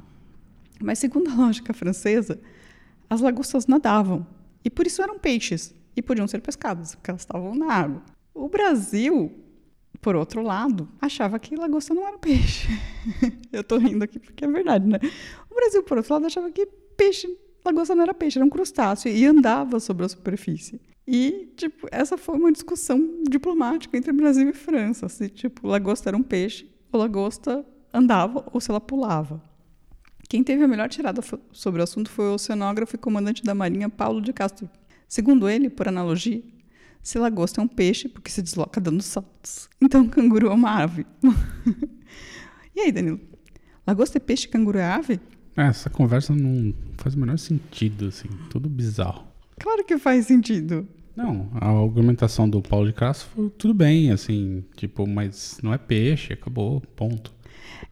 Mas 0.81 0.99
segundo 0.99 1.31
a 1.31 1.35
lógica 1.35 1.75
francesa, 1.75 2.40
as 3.11 3.21
lagostas 3.21 3.67
nadavam 3.67 4.26
e 4.64 4.71
por 4.71 4.87
isso 4.87 5.02
eram 5.02 5.19
peixes 5.19 5.75
e 5.95 6.00
podiam 6.02 6.26
ser 6.26 6.40
pescadas, 6.40 6.95
porque 6.95 7.11
elas 7.11 7.23
estavam 7.23 7.55
na 7.55 7.73
água. 7.73 8.02
O 8.35 8.49
Brasil, 8.49 9.33
por 10.00 10.17
outro 10.17 10.43
lado, 10.43 10.88
achava 11.00 11.38
que 11.38 11.57
lagosta 11.57 11.95
não 11.95 12.07
era 12.07 12.19
peixe. 12.19 12.69
Eu 13.52 13.64
tô 13.64 13.78
rindo 13.78 14.05
aqui 14.05 14.19
porque 14.19 14.45
é 14.45 14.49
verdade, 14.49 14.87
né? 14.87 14.99
O 15.50 15.55
Brasil, 15.55 15.83
por 15.83 15.99
outro 15.99 16.14
lado, 16.14 16.26
achava 16.26 16.50
que 16.50 16.67
peixe, 16.97 17.28
lagosta 17.64 17.95
não 17.95 18.02
era 18.02 18.14
peixe, 18.14 18.38
era 18.38 18.47
um 18.47 18.50
crustáceo 18.50 19.11
e 19.11 19.25
andava 19.26 19.81
sobre 19.81 20.05
a 20.05 20.09
superfície. 20.09 20.81
E, 21.07 21.52
tipo, 21.57 21.88
essa 21.90 22.19
foi 22.19 22.37
uma 22.37 22.52
discussão 22.52 23.23
diplomática 23.28 23.97
entre 23.97 24.12
Brasil 24.12 24.50
e 24.50 24.52
França, 24.52 25.09
se, 25.09 25.28
tipo, 25.28 25.67
lagosta 25.67 26.11
era 26.11 26.17
um 26.17 26.23
peixe, 26.23 26.71
ou 26.93 27.00
lagosta 27.00 27.64
andava, 27.93 28.47
ou 28.52 28.61
se 28.61 28.71
ela 28.71 28.81
pulava. 28.81 29.43
Quem 30.28 30.45
teve 30.45 30.62
a 30.62 30.69
melhor 30.69 30.90
tirada 30.90 31.23
sobre 31.50 31.81
o 31.81 31.85
assunto 31.85 32.11
foi 32.11 32.26
o 32.26 32.35
oceanógrafo 32.35 32.95
e 32.95 32.99
comandante 32.99 33.43
da 33.43 33.55
Marinha 33.55 33.88
Paulo 33.88 34.21
de 34.21 34.35
Castro. 34.35 34.69
Segundo 35.09 35.49
ele, 35.49 35.71
por 35.71 35.88
analogia, 35.88 36.43
se 37.02 37.19
lagosta 37.19 37.61
é 37.61 37.64
um 37.64 37.69
peixe, 37.69 38.09
porque 38.09 38.31
se 38.31 38.43
desloca 38.43 38.81
dando 38.81 39.02
saltos, 39.02 39.69
então 39.81 40.07
canguru 40.09 40.49
é 40.49 40.55
uma 40.55 40.83
ave. 40.83 41.07
e 42.75 42.81
aí, 42.81 42.93
Danilo? 42.93 43.21
Lagosta 43.87 44.19
é 44.19 44.21
peixe, 44.21 44.49
canguru 44.49 44.78
é 44.78 44.85
ave? 44.85 45.21
Essa 45.57 45.90
conversa 45.90 46.35
não 46.35 46.73
faz 46.99 47.14
o 47.14 47.19
menor 47.19 47.38
sentido, 47.38 48.07
assim. 48.07 48.28
Tudo 48.50 48.69
bizarro. 48.69 49.26
Claro 49.59 49.85
que 49.85 49.99
faz 49.99 50.26
sentido. 50.26 50.87
Não, 51.17 51.50
a 51.55 51.69
argumentação 51.69 52.49
do 52.49 52.62
Paulo 52.62 52.87
de 52.87 52.93
Castro 52.93 53.28
foi 53.35 53.50
tudo 53.50 53.75
bem, 53.75 54.12
assim, 54.12 54.64
tipo, 54.76 55.05
mas 55.05 55.59
não 55.64 55.75
é 55.75 55.78
peixe, 55.78 56.33
acabou, 56.33 56.81
ponto. 56.95 57.35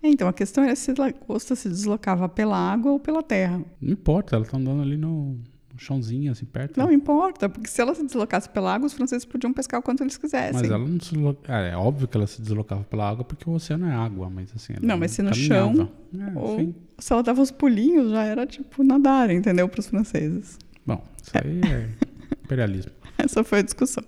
É, 0.01 0.09
Então, 0.09 0.29
a 0.29 0.33
questão 0.33 0.63
era 0.63 0.77
se 0.77 0.93
a 0.93 0.95
lagosta 0.97 1.57
se 1.57 1.69
deslocava 1.69 2.29
pela 2.29 2.57
água 2.57 2.93
ou 2.93 3.01
pela 3.01 3.25
terra. 3.25 3.61
Não 3.81 3.93
importa, 3.93 4.37
ela 4.37 4.45
tá 4.45 4.57
andando 4.57 4.81
ali 4.81 4.97
no, 4.97 5.41
no 5.77 5.81
chãozinho, 5.81 6.33
assim, 6.33 6.47
perto. 6.47 6.79
Não 6.79 6.91
importa, 6.91 7.49
porque 7.49 7.69
se 7.69 7.81
ela 7.81 7.95
se 7.95 8.05
deslocasse 8.05 8.49
pela 8.49 8.75
água, 8.75 8.87
os 8.87 8.95
franceses 8.95 9.25
podiam 9.25 9.53
pescar 9.53 9.79
o 9.79 9.83
quanto 9.83 10.03
eles 10.03 10.17
quisessem. 10.17 10.55
Mas 10.55 10.71
ela 10.71 10.79
não 10.79 10.99
se 10.99 11.15
deslocava. 11.15 11.59
É 11.61 11.77
óbvio 11.77 12.09
que 12.09 12.17
ela 12.17 12.27
se 12.27 12.41
deslocava 12.41 12.83
pela 12.85 13.09
água 13.09 13.25
porque 13.25 13.49
o 13.49 13.53
oceano 13.53 13.87
é 13.87 13.95
água, 13.95 14.29
mas 14.31 14.51
assim. 14.55 14.73
ela 14.73 14.87
Não, 14.87 14.99
mas 14.99 15.13
se 15.13 15.23
no 15.23 15.31
caminhava. 15.31 15.89
É, 16.19 16.39
Ou 16.39 16.59
sim. 16.59 16.75
se 16.99 17.13
ela 17.13 17.23
dava 17.23 17.43
os 17.43 17.51
pulinhos, 17.51 18.11
já 18.11 18.25
era 18.25 18.47
tipo 18.47 18.83
nadar, 18.83 19.31
entendeu? 19.31 19.69
Para 19.69 19.81
os 19.81 19.87
franceses. 19.87 20.59
Bom, 20.85 21.03
isso 21.23 21.33
aí 21.35 21.61
é 21.71 21.89
imperialismo. 22.43 22.93
Essa 23.19 23.45
foi 23.45 23.61
a 23.61 23.63
discussão. 23.63 24.03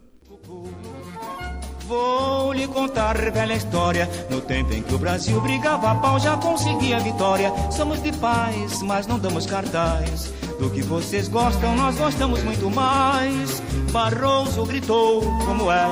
Vou 1.89 2.53
lhe 2.53 2.69
contar 2.69 3.17
velha 3.31 3.55
história. 3.55 4.07
No 4.31 4.43
tempo 4.43 4.75
em 4.75 4.83
que 4.83 4.95
o 4.95 4.99
Brasil 4.99 5.41
brigava 5.41 5.91
a 5.91 5.95
pau, 5.95 6.21
já 6.21 6.37
conseguia 6.37 7.01
vitória. 7.01 7.51
Somos 7.71 8.03
de 8.03 8.13
paz, 8.13 8.83
mas 8.83 9.07
não 9.07 9.19
damos 9.19 9.47
cartaz. 9.47 10.31
Do 10.59 10.71
que 10.71 10.83
vocês 10.83 11.29
gostam, 11.29 11.77
nós 11.77 11.97
gostamos 11.97 12.43
muito 12.43 12.69
mais. 12.71 13.61
Barroso 13.93 14.67
gritou, 14.67 15.23
como 15.47 15.71
é 15.71 15.87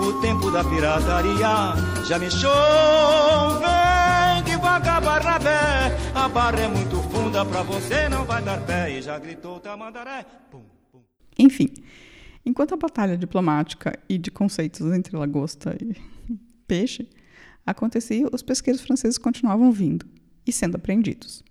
o 0.00 0.20
tempo 0.20 0.50
da 0.50 0.62
pirataria. 0.62 1.74
Já 2.06 2.18
me 2.18 2.28
vem 2.28 4.44
devagar, 4.44 5.02
Barnabé. 5.02 5.96
A 6.14 6.28
barra 6.28 6.60
é 6.60 6.68
muito 6.68 6.96
funda, 7.10 7.44
pra 7.44 7.62
você 7.62 8.08
não 8.08 8.24
vai 8.24 8.42
dar 8.42 8.64
pé. 8.64 8.96
E 8.96 9.02
já 9.02 9.18
gritou 9.18 9.58
Tamandaré. 9.58 10.24
Pum, 10.50 10.62
pum. 10.92 11.00
Enfim, 11.38 11.72
enquanto 12.44 12.74
a 12.74 12.76
batalha 12.76 13.16
diplomática 13.16 13.98
e 14.08 14.18
de 14.18 14.30
conceitos 14.30 14.80
entre 14.92 15.16
lagosta 15.16 15.76
e 15.80 15.96
peixe 16.66 17.08
acontecia, 17.66 18.28
os 18.32 18.42
pesqueiros 18.42 18.82
franceses 18.82 19.18
continuavam 19.18 19.72
vindo 19.72 20.06
e 20.46 20.52
sendo 20.52 20.76
apreendidos. 20.76 21.42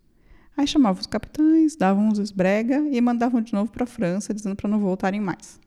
Aí 0.57 0.65
chamavam 0.65 1.01
os 1.01 1.07
capitães, 1.07 1.75
davam 1.75 2.07
uns 2.07 2.17
esbrega 2.19 2.77
e 2.89 3.00
mandavam 3.01 3.41
de 3.41 3.53
novo 3.53 3.71
para 3.71 3.83
a 3.83 3.88
França, 3.88 4.33
dizendo 4.33 4.55
para 4.55 4.69
não 4.69 4.79
voltarem 4.79 5.19
mais. 5.19 5.59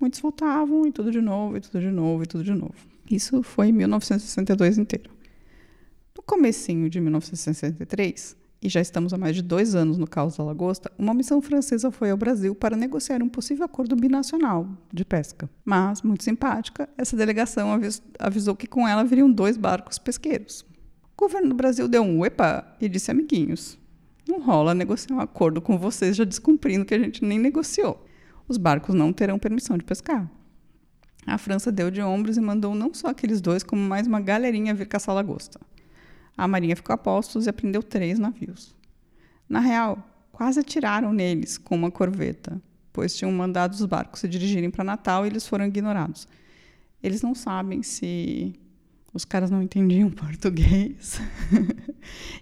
Muitos 0.00 0.20
voltavam 0.20 0.86
e 0.86 0.92
tudo 0.92 1.10
de 1.10 1.20
novo, 1.20 1.56
e 1.56 1.60
tudo 1.60 1.80
de 1.80 1.90
novo, 1.90 2.22
e 2.22 2.26
tudo 2.26 2.42
de 2.42 2.54
novo. 2.54 2.74
Isso 3.10 3.42
foi 3.42 3.68
em 3.68 3.72
1962 3.72 4.78
inteiro. 4.78 5.10
No 6.16 6.22
comecinho 6.22 6.88
de 6.88 7.00
1963, 7.00 8.36
e 8.62 8.68
já 8.68 8.80
estamos 8.80 9.12
há 9.12 9.18
mais 9.18 9.34
de 9.34 9.42
dois 9.42 9.74
anos 9.74 9.98
no 9.98 10.06
caos 10.06 10.36
da 10.36 10.44
lagosta, 10.44 10.90
uma 10.98 11.12
missão 11.12 11.42
francesa 11.42 11.90
foi 11.90 12.10
ao 12.10 12.16
Brasil 12.16 12.54
para 12.54 12.76
negociar 12.76 13.22
um 13.22 13.28
possível 13.28 13.64
acordo 13.64 13.96
binacional 13.96 14.68
de 14.92 15.04
pesca. 15.04 15.50
Mas, 15.64 16.00
muito 16.02 16.22
simpática, 16.24 16.88
essa 16.96 17.16
delegação 17.16 17.72
avis- 17.72 18.02
avisou 18.18 18.54
que 18.54 18.66
com 18.66 18.86
ela 18.86 19.04
viriam 19.04 19.30
dois 19.30 19.56
barcos 19.56 19.98
pesqueiros. 19.98 20.64
O 21.16 21.16
governo 21.16 21.50
do 21.50 21.54
Brasil 21.54 21.86
deu 21.88 22.02
um 22.02 22.24
epa 22.24 22.64
e 22.80 22.88
disse 22.88 23.10
amiguinhos. 23.10 23.78
Não 24.26 24.40
rola 24.40 24.74
negociar 24.74 25.16
um 25.16 25.20
acordo 25.20 25.60
com 25.60 25.76
vocês 25.76 26.16
já 26.16 26.24
descumprindo 26.24 26.84
que 26.84 26.94
a 26.94 26.98
gente 26.98 27.24
nem 27.24 27.38
negociou. 27.38 28.04
Os 28.46 28.56
barcos 28.56 28.94
não 28.94 29.12
terão 29.12 29.38
permissão 29.38 29.76
de 29.76 29.84
pescar. 29.84 30.30
A 31.26 31.38
França 31.38 31.70
deu 31.70 31.90
de 31.90 32.00
ombros 32.02 32.36
e 32.36 32.40
mandou 32.40 32.74
não 32.74 32.92
só 32.92 33.08
aqueles 33.08 33.40
dois, 33.40 33.62
como 33.62 33.80
mais 33.80 34.06
uma 34.06 34.20
galerinha 34.20 34.74
vir 34.74 34.86
caçar 34.86 35.14
lagosta. 35.14 35.60
A 36.36 36.48
marinha 36.48 36.74
ficou 36.74 36.94
a 36.94 36.98
postos 36.98 37.46
e 37.46 37.50
apreendeu 37.50 37.82
três 37.82 38.18
navios. 38.18 38.74
Na 39.48 39.60
real, 39.60 39.98
quase 40.32 40.60
atiraram 40.60 41.12
neles 41.12 41.58
com 41.58 41.76
uma 41.76 41.90
corveta, 41.90 42.60
pois 42.92 43.14
tinham 43.16 43.30
mandado 43.30 43.72
os 43.72 43.84
barcos 43.84 44.20
se 44.20 44.28
dirigirem 44.28 44.70
para 44.70 44.84
Natal 44.84 45.24
e 45.24 45.28
eles 45.28 45.46
foram 45.46 45.66
ignorados. 45.66 46.26
Eles 47.02 47.22
não 47.22 47.34
sabem 47.34 47.82
se 47.82 48.54
os 49.12 49.24
caras 49.24 49.50
não 49.50 49.62
entendiam 49.62 50.08
português 50.12 51.20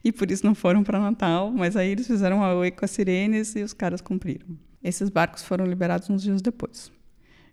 e 0.05 0.13
por 0.13 0.31
isso 0.31 0.45
não 0.45 0.55
foram 0.55 0.83
para 0.83 1.01
Natal, 1.01 1.51
mas 1.51 1.77
aí 1.77 1.91
eles 1.91 2.07
fizeram 2.07 2.43
a 2.43 2.55
oi 2.55 2.71
com 2.71 2.85
as 2.85 2.91
sirenes 2.91 3.55
e 3.57 3.63
os 3.63 3.73
caras 3.73 4.01
cumpriram. 4.01 4.47
Esses 4.83 5.11
barcos 5.11 5.43
foram 5.43 5.67
liberados 5.67 6.09
uns 6.09 6.23
dias 6.23 6.41
depois. 6.41 6.91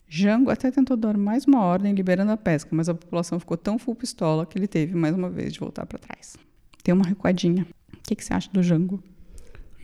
Jango 0.08 0.50
até 0.50 0.72
tentou 0.72 0.96
dar 0.96 1.18
mais 1.18 1.46
uma 1.46 1.62
ordem 1.62 1.94
liberando 1.94 2.32
a 2.32 2.38
pesca, 2.38 2.70
mas 2.74 2.88
a 2.88 2.94
população 2.94 3.40
ficou 3.40 3.58
tão 3.58 3.78
full 3.78 3.96
pistola 3.96 4.46
que 4.46 4.58
ele 4.58 4.68
teve 4.68 4.96
mais 4.96 5.14
uma 5.14 5.30
vez 5.30 5.52
de 5.52 5.60
voltar 5.60 5.86
para 5.86 6.00
trás. 6.00 6.38
Tem 6.82 6.94
uma 6.94 7.06
recuadinha. 7.06 7.68
O 7.94 7.98
que, 8.04 8.16
que 8.16 8.24
você 8.24 8.34
acha 8.34 8.50
do 8.54 8.64
Jango? 8.64 9.04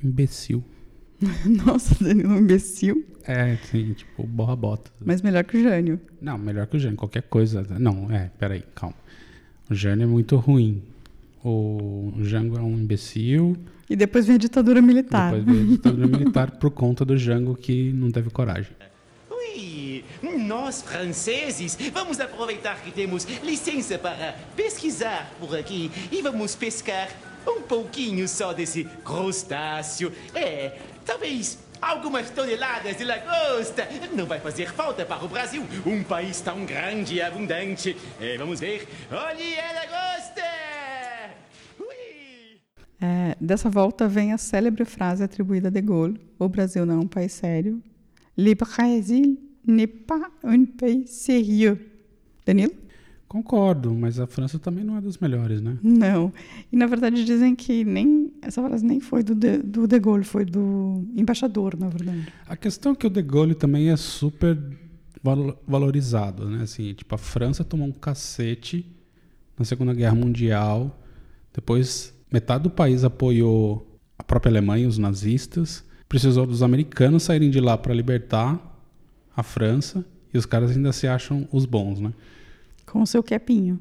Imbecil. 0.01 0.63
Nossa, 1.65 1.96
Danilo, 2.03 2.30
um 2.34 2.38
imbecil, 2.39 3.06
É, 3.25 3.58
sim, 3.72 3.94
tipo, 3.94 4.24
borra 4.25 4.56
bota. 4.56 4.92
mas 5.03 5.22
melhor 5.22 5.44
que 5.44 5.58
o 5.58 5.63
Jânio. 5.63 6.00
Não, 6.22 6.38
melhor 6.38 6.68
que 6.68 6.77
o 6.77 6.80
Jânio, 6.80 6.98
qualquer 6.98 7.24
coisa. 7.24 7.65
Não, 7.80 8.12
é, 8.12 8.30
peraí, 8.39 8.63
calma. 8.75 8.96
O 9.70 9.75
Jânio 9.75 10.03
é 10.03 10.08
muito 10.08 10.36
ruim. 10.38 10.82
O 11.44 12.13
Jango 12.22 12.58
é 12.58 12.62
um 12.62 12.74
imbecil. 12.77 13.58
E 13.89 13.96
depois 13.96 14.25
vem 14.25 14.36
a 14.36 14.39
ditadura 14.39 14.82
militar. 14.82 15.34
Depois 15.34 15.46
veio 15.46 15.68
a 15.68 15.72
ditadura 15.75 16.08
militar 16.08 16.51
por 16.51 16.72
conta 16.72 17.03
do 17.03 17.18
Jango 17.18 17.56
que 17.56 17.92
não 17.92 18.10
teve 18.12 18.30
coragem. 18.30 18.72
Ui, 19.30 20.03
nós 20.48 20.82
franceses 20.82 21.77
vamos 21.94 22.20
aproveitar 22.20 22.82
que 22.82 22.92
temos 22.92 23.25
licença 23.44 23.98
para 24.00 24.36
pesquisar 24.56 25.34
por 25.39 25.56
aqui 25.58 25.92
e 26.12 26.22
vamos 26.22 26.56
pescar 26.56 27.10
um 27.46 27.62
pouquinho 27.62 28.25
só 28.27 28.53
desse 28.53 28.86
crustáceo. 29.03 30.13
É, 30.34 30.77
talvez 31.05 31.57
algumas 31.81 32.29
toneladas 32.29 32.98
de 32.98 33.03
lagosta. 33.03 33.88
Não 34.15 34.25
vai 34.25 34.39
fazer 34.39 34.72
falta 34.72 35.05
para 35.05 35.24
o 35.24 35.27
Brasil, 35.27 35.65
um 35.86 36.03
país 36.03 36.39
tão 36.41 36.65
grande 36.65 37.15
e 37.15 37.22
abundante. 37.22 37.95
É, 38.19 38.38
vamos 38.38 38.60
ver. 38.60 38.88
Olhe 39.12 39.60
a 39.60 39.74
lagosta! 39.74 40.41
Ui! 41.79 42.60
É, 43.01 43.36
dessa 43.39 43.69
volta 43.69 44.07
vem 44.07 44.31
a 44.31 44.38
célebre 44.38 44.86
frase 44.86 45.24
atribuída 45.24 45.67
a 45.67 45.72
De 45.72 45.81
Gaulle: 45.81 46.19
O 46.39 46.48
Brasil 46.48 46.86
não 46.86 46.95
é 46.95 47.00
um 47.00 47.07
país 47.07 47.33
sério. 47.33 47.81
Le 48.38 48.55
Brésil 48.55 49.38
n'est 49.65 49.88
pas 49.88 50.31
un 50.43 50.65
pays 50.65 51.07
sérieux. 51.07 51.77
Danilo? 52.45 52.82
Concordo, 53.33 53.91
mas 53.95 54.19
a 54.19 54.27
França 54.27 54.59
também 54.59 54.83
não 54.83 54.95
é 54.95 55.01
dos 55.01 55.17
melhores, 55.17 55.59
né? 55.59 55.75
Não. 55.81 56.31
E 56.71 56.77
na 56.77 56.85
verdade 56.85 57.25
dizem 57.25 57.55
que 57.55 57.83
nem 57.83 58.31
essa 58.43 58.61
frase 58.61 58.85
nem 58.85 58.99
foi 58.99 59.23
do 59.23 59.33
De, 59.33 59.57
do 59.57 59.87
de 59.87 59.99
Gaulle, 59.99 60.23
foi 60.23 60.45
do 60.45 61.03
embaixador, 61.15 61.75
na 61.75 61.89
verdade. 61.89 62.27
A 62.47 62.55
questão 62.55 62.91
é 62.91 62.95
que 62.95 63.07
o 63.07 63.09
De 63.09 63.23
Gaulle 63.23 63.55
também 63.55 63.89
é 63.89 63.97
super 63.97 64.55
valo- 65.23 65.57
valorizado, 65.67 66.47
né? 66.47 66.61
Assim, 66.61 66.93
tipo, 66.93 67.15
a 67.15 67.17
França 67.17 67.63
tomou 67.63 67.87
um 67.87 67.91
cacete 67.91 68.85
na 69.57 69.65
Segunda 69.65 69.95
Guerra 69.95 70.13
Mundial. 70.13 71.01
Depois, 71.51 72.13
metade 72.31 72.65
do 72.65 72.69
país 72.69 73.03
apoiou 73.03 73.97
a 74.15 74.23
própria 74.23 74.51
Alemanha, 74.51 74.87
os 74.87 74.99
nazistas. 74.99 75.83
Precisou 76.07 76.45
dos 76.45 76.61
americanos 76.61 77.23
saírem 77.23 77.49
de 77.49 77.59
lá 77.59 77.75
para 77.79 77.95
libertar 77.95 78.79
a 79.35 79.41
França. 79.41 80.05
E 80.31 80.37
os 80.37 80.45
caras 80.45 80.69
ainda 80.69 80.93
se 80.93 81.07
acham 81.07 81.47
os 81.51 81.65
bons, 81.65 81.99
né? 81.99 82.13
Com 82.93 83.01
o 83.01 83.07
seu 83.07 83.23
quepinho. 83.23 83.79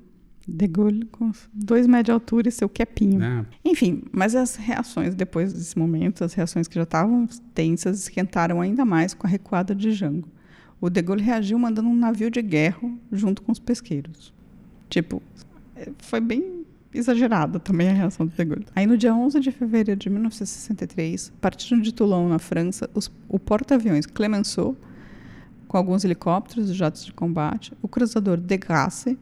De 0.48 0.66
Gaulle 0.66 1.04
com 1.06 1.30
dois 1.52 1.86
metros 1.86 2.06
de 2.06 2.10
altura 2.12 2.48
e 2.48 2.52
seu 2.52 2.68
quepinho. 2.68 3.18
Né? 3.20 3.46
Enfim, 3.64 4.02
mas 4.10 4.34
as 4.34 4.56
reações 4.56 5.14
depois 5.14 5.52
desse 5.52 5.78
momento, 5.78 6.24
as 6.24 6.32
reações 6.34 6.66
que 6.66 6.74
já 6.74 6.82
estavam 6.82 7.28
tensas, 7.54 8.00
esquentaram 8.00 8.60
ainda 8.60 8.84
mais 8.84 9.14
com 9.14 9.26
a 9.26 9.30
recuada 9.30 9.74
de 9.74 9.92
Jango. 9.92 10.28
O 10.80 10.90
De 10.90 11.00
Gaulle 11.00 11.22
reagiu 11.22 11.58
mandando 11.58 11.88
um 11.88 11.94
navio 11.94 12.28
de 12.30 12.42
guerra 12.42 12.90
junto 13.12 13.40
com 13.42 13.52
os 13.52 13.60
pesqueiros. 13.60 14.32
Tipo, 14.88 15.22
eh, 15.76 15.92
foi 15.98 16.20
bem 16.20 16.64
exagerada 16.92 17.60
também 17.60 17.88
a 17.88 17.92
reação 17.92 18.26
do 18.26 18.32
De 18.34 18.44
Gaulle. 18.44 18.66
Aí 18.74 18.84
no 18.86 18.98
dia 18.98 19.14
11 19.14 19.38
de 19.38 19.52
fevereiro 19.52 19.98
de 20.00 20.10
1963, 20.10 21.32
partindo 21.40 21.82
de 21.82 21.94
Toulon, 21.94 22.28
na 22.28 22.38
França, 22.40 22.90
os- 22.94 23.12
o 23.28 23.38
porta-aviões 23.38 24.06
Clemenceau, 24.06 24.76
com 25.72 25.78
alguns 25.78 26.04
helicópteros 26.04 26.68
e 26.68 26.74
jatos 26.74 27.02
de 27.02 27.14
combate, 27.14 27.72
o 27.80 27.88
cruzador 27.88 28.36
De 28.36 28.58
Grasse, 28.58 29.18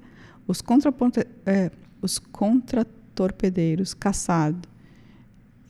os, 0.49 0.61
eh, 1.47 1.71
os 2.03 2.19
contratorpedeiros 2.19 3.95
Cassad, 3.95 4.57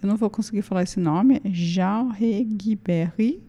eu 0.02 0.08
não 0.08 0.16
vou 0.16 0.30
conseguir 0.30 0.62
falar 0.62 0.84
esse 0.84 0.98
nome, 0.98 1.42
Jean 1.44 2.10
Reguiberry, 2.12 3.42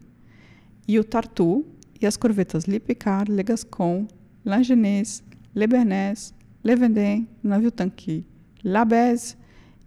e 0.86 0.98
o 0.98 1.04
Tartu, 1.04 1.64
e 1.98 2.04
as 2.04 2.18
corvetas 2.18 2.66
Le 2.66 2.78
Picard, 2.78 3.32
Le 3.32 3.42
Gascon, 3.42 4.06
Langenês, 4.44 5.24
Le 5.54 5.66
Bernès, 5.66 6.34
Le 6.62 6.76
Vendée, 6.76 7.26
o 7.42 7.48
navio-tanque 7.48 8.26
La 8.62 8.84
Beze 8.84 9.38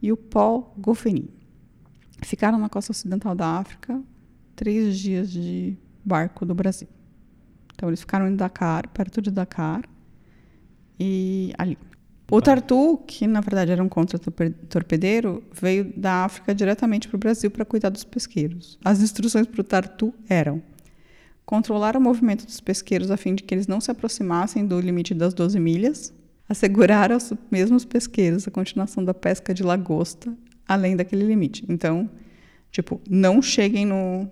e 0.02 0.12
o 0.12 0.18
Paul 0.18 0.74
Goffeny. 0.80 1.30
Ficaram 2.24 2.58
na 2.58 2.70
costa 2.70 2.92
ocidental 2.92 3.36
da 3.36 3.60
África, 3.60 4.02
três 4.56 4.98
dias 4.98 5.32
de 5.32 5.78
barco 6.04 6.44
do 6.44 6.56
Brasil. 6.56 6.88
Então, 7.75 7.89
eles 7.89 8.00
ficaram 8.00 8.27
em 8.27 8.36
Dakar, 8.36 8.88
perto 8.89 9.22
de 9.22 9.29
Dakar, 9.29 9.84
e 11.00 11.53
ali. 11.58 11.77
O 12.32 12.41
Tartu, 12.41 12.98
que 13.05 13.27
na 13.27 13.39
verdade 13.39 13.72
era 13.72 13.84
um 13.84 13.89
contra-torpedeiro, 13.89 15.44
veio 15.53 15.94
da 15.96 16.25
África 16.25 16.55
diretamente 16.55 17.08
para 17.08 17.17
o 17.17 17.20
Brasil 17.20 17.51
para 17.51 17.63
cuidar 17.63 17.89
dos 17.89 18.03
pesqueiros. 18.03 18.79
As 18.84 19.00
instruções 19.00 19.46
para 19.46 19.62
o 19.62 19.63
Tartu 19.63 20.12
eram: 20.27 20.63
controlar 21.46 21.96
o 21.96 22.01
movimento 22.01 22.44
dos 22.46 22.60
pesqueiros 22.60 23.12
a 23.12 23.17
fim 23.17 23.36
de 23.36 23.44
que 23.44 23.53
eles 23.53 23.67
não 23.67 23.79
se 23.79 23.91
aproximassem 23.91 24.65
do 24.65 24.79
limite 24.79 25.13
das 25.13 25.36
12 25.36 25.60
milhas, 25.60 26.12
assegurar 26.50 27.12
aos 27.12 27.32
mesmos 27.51 27.86
pesqueiros 27.86 28.48
a 28.48 28.51
continuação 28.51 29.05
da 29.05 29.13
pesca 29.13 29.53
de 29.53 29.62
lagosta 29.62 30.36
além 30.67 30.96
daquele 30.96 31.24
limite. 31.24 31.63
Então, 31.70 32.10
tipo, 32.72 33.00
não 33.10 33.41
cheguem 33.41 33.86
no 33.86 34.27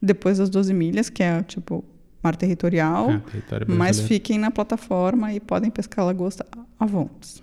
depois 0.00 0.38
das 0.38 0.50
12 0.50 0.72
milhas, 0.72 1.08
que 1.08 1.22
é 1.22 1.42
tipo 1.42 1.84
mar 2.22 2.36
territorial, 2.36 3.10
É, 3.10 3.74
mas 3.74 4.00
fiquem 4.00 4.38
na 4.38 4.50
plataforma 4.50 5.32
e 5.32 5.40
podem 5.40 5.70
pescar 5.70 6.04
lagosta 6.04 6.46
à 6.78 6.86
vontade. 6.86 7.42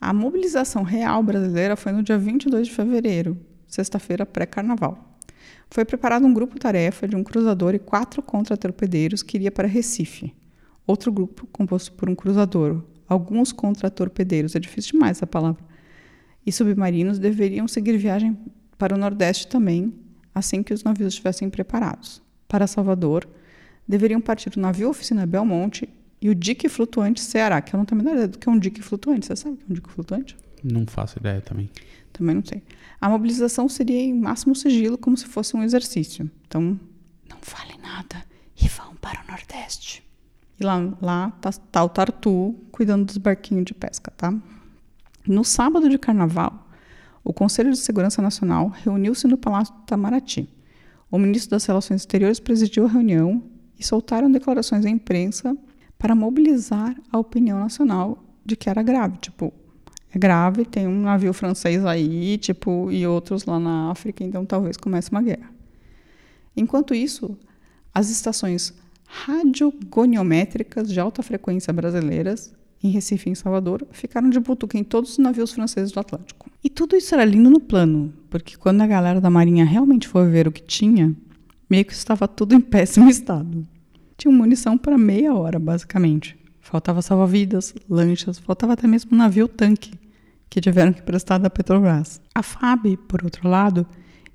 A 0.00 0.12
mobilização 0.12 0.84
real 0.84 1.22
brasileira 1.22 1.74
foi 1.74 1.90
no 1.90 2.02
dia 2.02 2.16
22 2.16 2.68
de 2.68 2.74
fevereiro, 2.74 3.36
sexta-feira 3.66 4.24
pré-carnaval. 4.24 5.16
Foi 5.70 5.84
preparado 5.84 6.24
um 6.24 6.32
grupo-tarefa 6.32 7.06
de 7.06 7.16
um 7.16 7.24
cruzador 7.24 7.74
e 7.74 7.78
quatro 7.78 8.22
contra-torpedeiros 8.22 9.22
que 9.22 9.36
iria 9.36 9.50
para 9.50 9.66
Recife. 9.66 10.34
Outro 10.86 11.12
grupo, 11.12 11.46
composto 11.52 11.92
por 11.92 12.08
um 12.08 12.14
cruzador, 12.14 12.82
alguns 13.08 13.52
contra-torpedeiros, 13.52 14.54
é 14.54 14.58
difícil 14.58 14.92
demais 14.92 15.18
essa 15.18 15.26
palavra, 15.26 15.62
e 16.46 16.52
submarinos 16.52 17.18
deveriam 17.18 17.68
seguir 17.68 17.98
viagem 17.98 18.38
para 18.78 18.94
o 18.94 18.98
Nordeste 18.98 19.48
também, 19.48 19.92
assim 20.34 20.62
que 20.62 20.72
os 20.72 20.84
navios 20.84 21.12
estivessem 21.12 21.50
preparados. 21.50 22.22
Para 22.46 22.66
Salvador, 22.66 23.28
deveriam 23.88 24.20
partir 24.20 24.52
o 24.56 24.60
navio 24.60 24.90
Oficina 24.90 25.24
Belmonte 25.24 25.88
e 26.20 26.28
o 26.28 26.34
dique 26.34 26.68
flutuante 26.68 27.20
Ceará, 27.20 27.60
que 27.62 27.74
eu 27.74 27.78
não 27.78 27.84
tenho 27.84 28.00
a 28.00 28.04
menor 28.04 28.14
ideia 28.14 28.28
do 28.28 28.38
que 28.38 28.48
é 28.48 28.52
um 28.52 28.58
dique 28.58 28.82
flutuante. 28.82 29.26
Você 29.26 29.36
sabe 29.36 29.54
o 29.54 29.56
que 29.56 29.64
é 29.64 29.66
um 29.70 29.74
dique 29.74 29.90
flutuante? 29.90 30.36
Não 30.62 30.86
faço 30.86 31.18
ideia 31.18 31.40
também. 31.40 31.70
Também 32.12 32.34
não 32.34 32.44
sei. 32.44 32.62
A 33.00 33.08
mobilização 33.08 33.68
seria 33.68 34.00
em 34.00 34.12
máximo 34.12 34.54
sigilo, 34.54 34.98
como 34.98 35.16
se 35.16 35.26
fosse 35.26 35.56
um 35.56 35.62
exercício. 35.62 36.28
Então, 36.46 36.78
não 37.28 37.38
falem 37.40 37.78
nada 37.78 38.24
e 38.60 38.68
vão 38.68 38.94
para 38.96 39.22
o 39.22 39.30
Nordeste. 39.30 40.02
E 40.58 40.64
lá, 40.64 40.76
lá 41.00 41.30
tá, 41.40 41.52
tá 41.52 41.84
o 41.84 41.88
Tartu 41.88 42.56
cuidando 42.72 43.04
dos 43.04 43.16
barquinhos 43.16 43.64
de 43.64 43.74
pesca, 43.74 44.10
tá? 44.10 44.34
No 45.24 45.44
sábado 45.44 45.88
de 45.88 45.98
carnaval, 45.98 46.68
o 47.22 47.32
Conselho 47.32 47.70
de 47.70 47.78
Segurança 47.78 48.20
Nacional 48.20 48.68
reuniu-se 48.68 49.28
no 49.28 49.36
Palácio 49.36 49.74
do 49.74 49.82
Itamaraty. 49.82 50.48
O 51.10 51.18
ministro 51.18 51.50
das 51.50 51.64
Relações 51.64 52.00
Exteriores 52.00 52.40
presidiu 52.40 52.86
a 52.86 52.88
reunião 52.88 53.42
e 53.78 53.84
soltaram 53.84 54.30
declarações 54.30 54.84
à 54.84 54.90
imprensa 54.90 55.56
para 55.98 56.14
mobilizar 56.14 56.96
a 57.10 57.18
opinião 57.18 57.58
nacional 57.58 58.24
de 58.44 58.56
que 58.56 58.70
era 58.70 58.82
grave. 58.82 59.18
Tipo, 59.18 59.52
é 60.12 60.18
grave, 60.18 60.64
tem 60.64 60.86
um 60.86 61.02
navio 61.02 61.32
francês 61.32 61.84
aí, 61.84 62.38
tipo, 62.38 62.90
e 62.90 63.06
outros 63.06 63.44
lá 63.44 63.58
na 63.60 63.90
África, 63.90 64.24
então 64.24 64.44
talvez 64.44 64.76
comece 64.76 65.10
uma 65.10 65.22
guerra. 65.22 65.50
Enquanto 66.56 66.94
isso, 66.94 67.36
as 67.94 68.10
estações 68.10 68.74
radiogoniométricas 69.04 70.90
de 70.90 70.98
alta 70.98 71.22
frequência 71.22 71.72
brasileiras, 71.72 72.52
em 72.82 72.90
Recife 72.90 73.28
e 73.28 73.32
em 73.32 73.34
Salvador, 73.34 73.86
ficaram 73.90 74.30
de 74.30 74.38
butuca 74.38 74.78
em 74.78 74.84
todos 74.84 75.12
os 75.12 75.18
navios 75.18 75.52
franceses 75.52 75.90
do 75.92 76.00
Atlântico. 76.00 76.50
E 76.62 76.70
tudo 76.70 76.96
isso 76.96 77.14
era 77.14 77.24
lindo 77.24 77.50
no 77.50 77.60
plano, 77.60 78.12
porque 78.30 78.56
quando 78.56 78.80
a 78.80 78.86
galera 78.86 79.20
da 79.20 79.30
Marinha 79.30 79.64
realmente 79.64 80.06
foi 80.06 80.28
ver 80.28 80.46
o 80.46 80.52
que 80.52 80.62
tinha, 80.62 81.14
meio 81.68 81.84
que 81.84 81.92
estava 81.92 82.26
tudo 82.26 82.54
em 82.54 82.60
péssimo 82.60 83.08
estado. 83.10 83.66
Tinha 84.16 84.32
munição 84.32 84.76
para 84.76 84.98
meia 84.98 85.34
hora, 85.34 85.58
basicamente. 85.58 86.36
Faltava 86.60 87.00
salva-vidas, 87.00 87.74
lanchas, 87.88 88.38
faltava 88.38 88.74
até 88.74 88.86
mesmo 88.86 89.14
um 89.14 89.18
navio-tanque, 89.18 89.92
que 90.50 90.60
tiveram 90.60 90.92
que 90.92 91.02
prestar 91.02 91.38
da 91.38 91.50
Petrobras. 91.50 92.20
A 92.34 92.42
FAB, 92.42 92.96
por 93.08 93.24
outro 93.24 93.48
lado, 93.48 93.86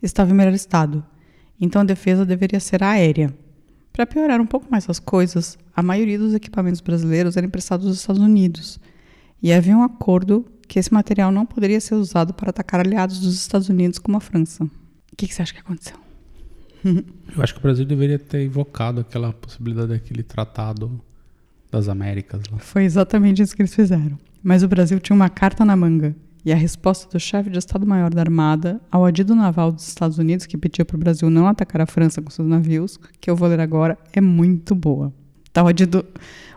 estava 0.01 0.31
em 0.31 0.33
melhor 0.33 0.53
estado, 0.53 1.03
então 1.59 1.81
a 1.81 1.85
defesa 1.85 2.25
deveria 2.25 2.59
ser 2.59 2.83
aérea. 2.83 3.33
Para 3.91 4.07
piorar 4.07 4.41
um 4.41 4.45
pouco 4.45 4.67
mais 4.69 4.89
as 4.89 4.99
coisas, 4.99 5.57
a 5.75 5.83
maioria 5.83 6.17
dos 6.17 6.33
equipamentos 6.33 6.81
brasileiros 6.81 7.37
era 7.37 7.45
emprestado 7.45 7.85
dos 7.85 7.99
Estados 7.99 8.21
Unidos, 8.21 8.79
e 9.41 9.53
havia 9.53 9.77
um 9.77 9.83
acordo 9.83 10.45
que 10.67 10.79
esse 10.79 10.93
material 10.93 11.31
não 11.31 11.45
poderia 11.45 11.79
ser 11.79 11.95
usado 11.95 12.33
para 12.33 12.49
atacar 12.49 12.79
aliados 12.79 13.19
dos 13.19 13.35
Estados 13.35 13.69
Unidos 13.69 13.99
como 13.99 14.17
a 14.17 14.21
França. 14.21 14.63
O 14.63 15.15
que, 15.15 15.27
que 15.27 15.35
você 15.35 15.41
acha 15.41 15.53
que 15.53 15.59
aconteceu? 15.59 16.02
Eu 16.83 17.43
acho 17.43 17.53
que 17.53 17.59
o 17.59 17.63
Brasil 17.63 17.85
deveria 17.85 18.19
ter 18.19 18.45
invocado 18.45 19.01
aquela 19.01 19.31
possibilidade 19.33 19.89
daquele 19.89 20.23
tratado 20.23 21.01
das 21.71 21.87
Américas 21.87 22.43
lá. 22.51 22.59
Foi 22.59 22.83
exatamente 22.83 23.41
isso 23.41 23.55
que 23.55 23.61
eles 23.61 23.73
fizeram. 23.73 24.17
Mas 24.43 24.61
o 24.61 24.67
Brasil 24.67 24.99
tinha 24.99 25.15
uma 25.15 25.29
carta 25.29 25.63
na 25.63 25.75
manga. 25.75 26.15
E 26.45 26.51
a 26.51 26.55
resposta 26.55 27.09
do 27.09 27.19
chefe 27.19 27.49
de 27.49 27.57
Estado-Maior 27.57 28.13
da 28.13 28.21
Armada 28.21 28.81
ao 28.91 29.05
adido 29.05 29.33
naval 29.33 29.71
dos 29.71 29.87
Estados 29.87 30.17
Unidos, 30.17 30.45
que 30.45 30.57
pediu 30.57 30.85
para 30.85 30.95
o 30.97 30.99
Brasil 30.99 31.29
não 31.29 31.47
atacar 31.47 31.79
a 31.81 31.85
França 31.85 32.21
com 32.21 32.29
seus 32.29 32.47
navios, 32.47 32.99
que 33.21 33.29
eu 33.29 33.35
vou 33.35 33.47
ler 33.47 33.61
agora, 33.61 33.97
é 34.11 34.19
muito 34.19 34.75
boa. 34.75 35.13
Tá, 35.53 35.63
o, 35.63 35.67
adido, 35.67 36.05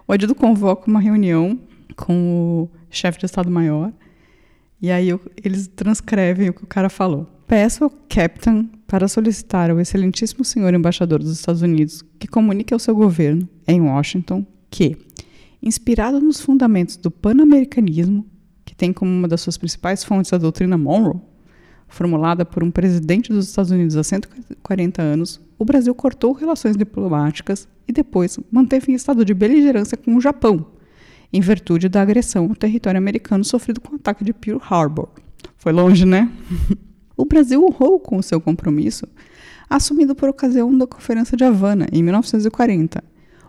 o 0.08 0.12
adido 0.12 0.34
convoca 0.34 0.90
uma 0.90 0.98
reunião 0.98 1.56
com 1.94 2.64
o 2.64 2.70
chefe 2.90 3.20
de 3.20 3.26
Estado-Maior 3.26 3.92
e 4.82 4.90
aí 4.90 5.08
eles 5.42 5.68
transcrevem 5.68 6.48
o 6.48 6.52
que 6.52 6.64
o 6.64 6.66
cara 6.66 6.88
falou. 6.88 7.28
Peço 7.46 7.84
ao 7.84 7.90
Captain 8.08 8.68
para 8.88 9.06
solicitar 9.06 9.70
ao 9.70 9.78
excelentíssimo 9.78 10.44
senhor 10.44 10.74
embaixador 10.74 11.20
dos 11.20 11.30
Estados 11.30 11.62
Unidos 11.62 12.02
que 12.18 12.26
comunique 12.26 12.74
ao 12.74 12.80
seu 12.80 12.92
governo, 12.92 13.48
em 13.68 13.80
Washington, 13.80 14.44
que, 14.68 14.96
inspirado 15.62 16.20
nos 16.20 16.40
fundamentos 16.40 16.96
do 16.96 17.08
pan-americanismo, 17.08 18.26
que 18.64 18.74
tem 18.74 18.92
como 18.92 19.12
uma 19.12 19.28
das 19.28 19.42
suas 19.42 19.56
principais 19.56 20.02
fontes 20.02 20.32
a 20.32 20.38
doutrina 20.38 20.76
Monroe, 20.76 21.20
formulada 21.86 22.44
por 22.44 22.64
um 22.64 22.70
presidente 22.70 23.32
dos 23.32 23.48
Estados 23.48 23.70
Unidos 23.70 23.96
há 23.96 24.02
140 24.02 25.00
anos, 25.00 25.40
o 25.56 25.64
Brasil 25.64 25.94
cortou 25.94 26.32
relações 26.32 26.76
diplomáticas 26.76 27.68
e 27.86 27.92
depois 27.92 28.40
manteve 28.50 28.90
em 28.90 28.96
estado 28.96 29.24
de 29.24 29.32
beligerância 29.32 29.96
com 29.96 30.16
o 30.16 30.20
Japão, 30.20 30.66
em 31.32 31.40
virtude 31.40 31.88
da 31.88 32.02
agressão 32.02 32.46
ao 32.46 32.56
território 32.56 32.98
americano 32.98 33.44
sofrido 33.44 33.80
com 33.80 33.92
o 33.92 33.96
ataque 33.96 34.24
de 34.24 34.32
Pearl 34.32 34.58
Harbor. 34.68 35.08
Foi 35.56 35.70
longe, 35.70 36.04
né? 36.04 36.28
o 37.16 37.24
Brasil 37.24 37.64
honrou 37.64 37.98
com 37.98 38.18
o 38.18 38.22
seu 38.22 38.40
compromisso, 38.40 39.06
assumido 39.68 40.14
por 40.14 40.28
ocasião 40.28 40.76
da 40.76 40.86
Conferência 40.86 41.36
de 41.36 41.44
Havana, 41.44 41.86
em 41.92 42.02
1940, 42.02 43.02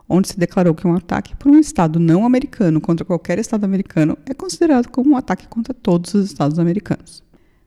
onde 0.07 0.29
se 0.29 0.39
declarou 0.39 0.73
que 0.73 0.87
um 0.87 0.95
ataque 0.95 1.35
por 1.35 1.51
um 1.51 1.59
Estado 1.59 1.99
não 1.99 2.25
americano 2.25 2.79
contra 2.79 3.05
qualquer 3.05 3.39
Estado 3.39 3.65
americano 3.65 4.17
é 4.25 4.33
considerado 4.33 4.89
como 4.89 5.11
um 5.11 5.17
ataque 5.17 5.47
contra 5.47 5.73
todos 5.73 6.13
os 6.13 6.25
Estados 6.25 6.57
americanos. 6.57 7.23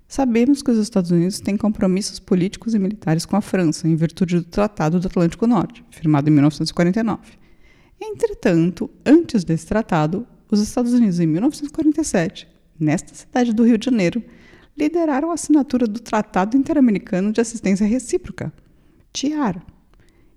Sabemos 0.08 0.60
que 0.60 0.70
os 0.70 0.78
Estados 0.78 1.12
Unidos 1.12 1.38
têm 1.38 1.56
compromissos 1.56 2.18
políticos 2.18 2.74
e 2.74 2.78
militares 2.78 3.24
com 3.24 3.36
a 3.36 3.40
França, 3.40 3.86
em 3.86 3.94
virtude 3.94 4.38
do 4.38 4.44
Tratado 4.44 4.98
do 4.98 5.06
Atlântico 5.06 5.46
Norte, 5.46 5.84
firmado 5.90 6.28
em 6.28 6.32
1949. 6.32 7.20
Entretanto, 8.00 8.90
antes 9.06 9.44
desse 9.44 9.66
tratado, 9.66 10.26
os 10.50 10.60
Estados 10.60 10.92
Unidos, 10.92 11.20
em 11.20 11.26
1947, 11.26 12.48
nesta 12.78 13.14
cidade 13.14 13.52
do 13.52 13.62
Rio 13.62 13.78
de 13.78 13.84
Janeiro, 13.84 14.20
lideraram 14.80 15.30
a 15.30 15.34
assinatura 15.34 15.86
do 15.86 16.00
Tratado 16.00 16.56
Interamericano 16.56 17.32
de 17.32 17.40
Assistência 17.40 17.86
Recíproca, 17.86 18.52
TIAR, 19.12 19.62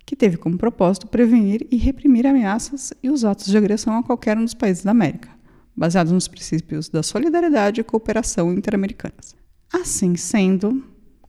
que 0.05 0.15
teve 0.15 0.35
como 0.35 0.57
propósito 0.57 1.07
prevenir 1.07 1.65
e 1.71 1.77
reprimir 1.77 2.27
ameaças 2.27 2.93
e 3.01 3.09
os 3.09 3.23
atos 3.23 3.45
de 3.45 3.57
agressão 3.57 3.97
a 3.97 4.03
qualquer 4.03 4.37
um 4.37 4.43
dos 4.43 4.53
países 4.53 4.83
da 4.83 4.91
América, 4.91 5.29
baseados 5.75 6.11
nos 6.11 6.27
princípios 6.27 6.89
da 6.89 7.01
solidariedade 7.01 7.79
e 7.79 7.83
cooperação 7.83 8.51
interamericanas. 8.51 9.33
Assim 9.71 10.15
sendo, 10.17 10.83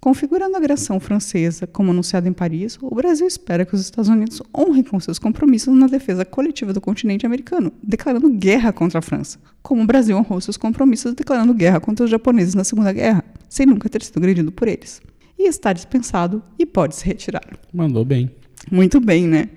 configurando 0.04 0.54
a 0.54 0.58
agressão 0.58 1.00
francesa 1.00 1.66
como 1.66 1.90
anunciada 1.90 2.28
em 2.28 2.32
Paris, 2.34 2.76
o 2.82 2.94
Brasil 2.94 3.26
espera 3.26 3.64
que 3.64 3.74
os 3.74 3.80
Estados 3.80 4.10
Unidos 4.10 4.42
honrem 4.54 4.82
com 4.82 5.00
seus 5.00 5.18
compromissos 5.18 5.74
na 5.74 5.86
defesa 5.86 6.26
coletiva 6.26 6.74
do 6.74 6.80
continente 6.80 7.24
americano, 7.24 7.72
declarando 7.82 8.28
guerra 8.28 8.70
contra 8.70 8.98
a 8.98 9.02
França, 9.02 9.38
como 9.62 9.82
o 9.82 9.86
Brasil 9.86 10.14
honrou 10.14 10.42
seus 10.42 10.58
compromissos 10.58 11.14
declarando 11.14 11.54
guerra 11.54 11.80
contra 11.80 12.04
os 12.04 12.10
japoneses 12.10 12.54
na 12.54 12.64
Segunda 12.64 12.92
Guerra, 12.92 13.24
sem 13.48 13.64
nunca 13.64 13.88
ter 13.88 14.02
sido 14.02 14.18
agredido 14.18 14.52
por 14.52 14.68
eles. 14.68 15.00
E 15.38 15.48
está 15.48 15.72
dispensado 15.72 16.42
e 16.58 16.66
pode 16.66 16.96
se 16.96 17.06
retirar. 17.06 17.58
Mandou 17.72 18.04
bem. 18.04 18.30
Muito 18.70 19.00
bem, 19.00 19.26
né? 19.26 19.48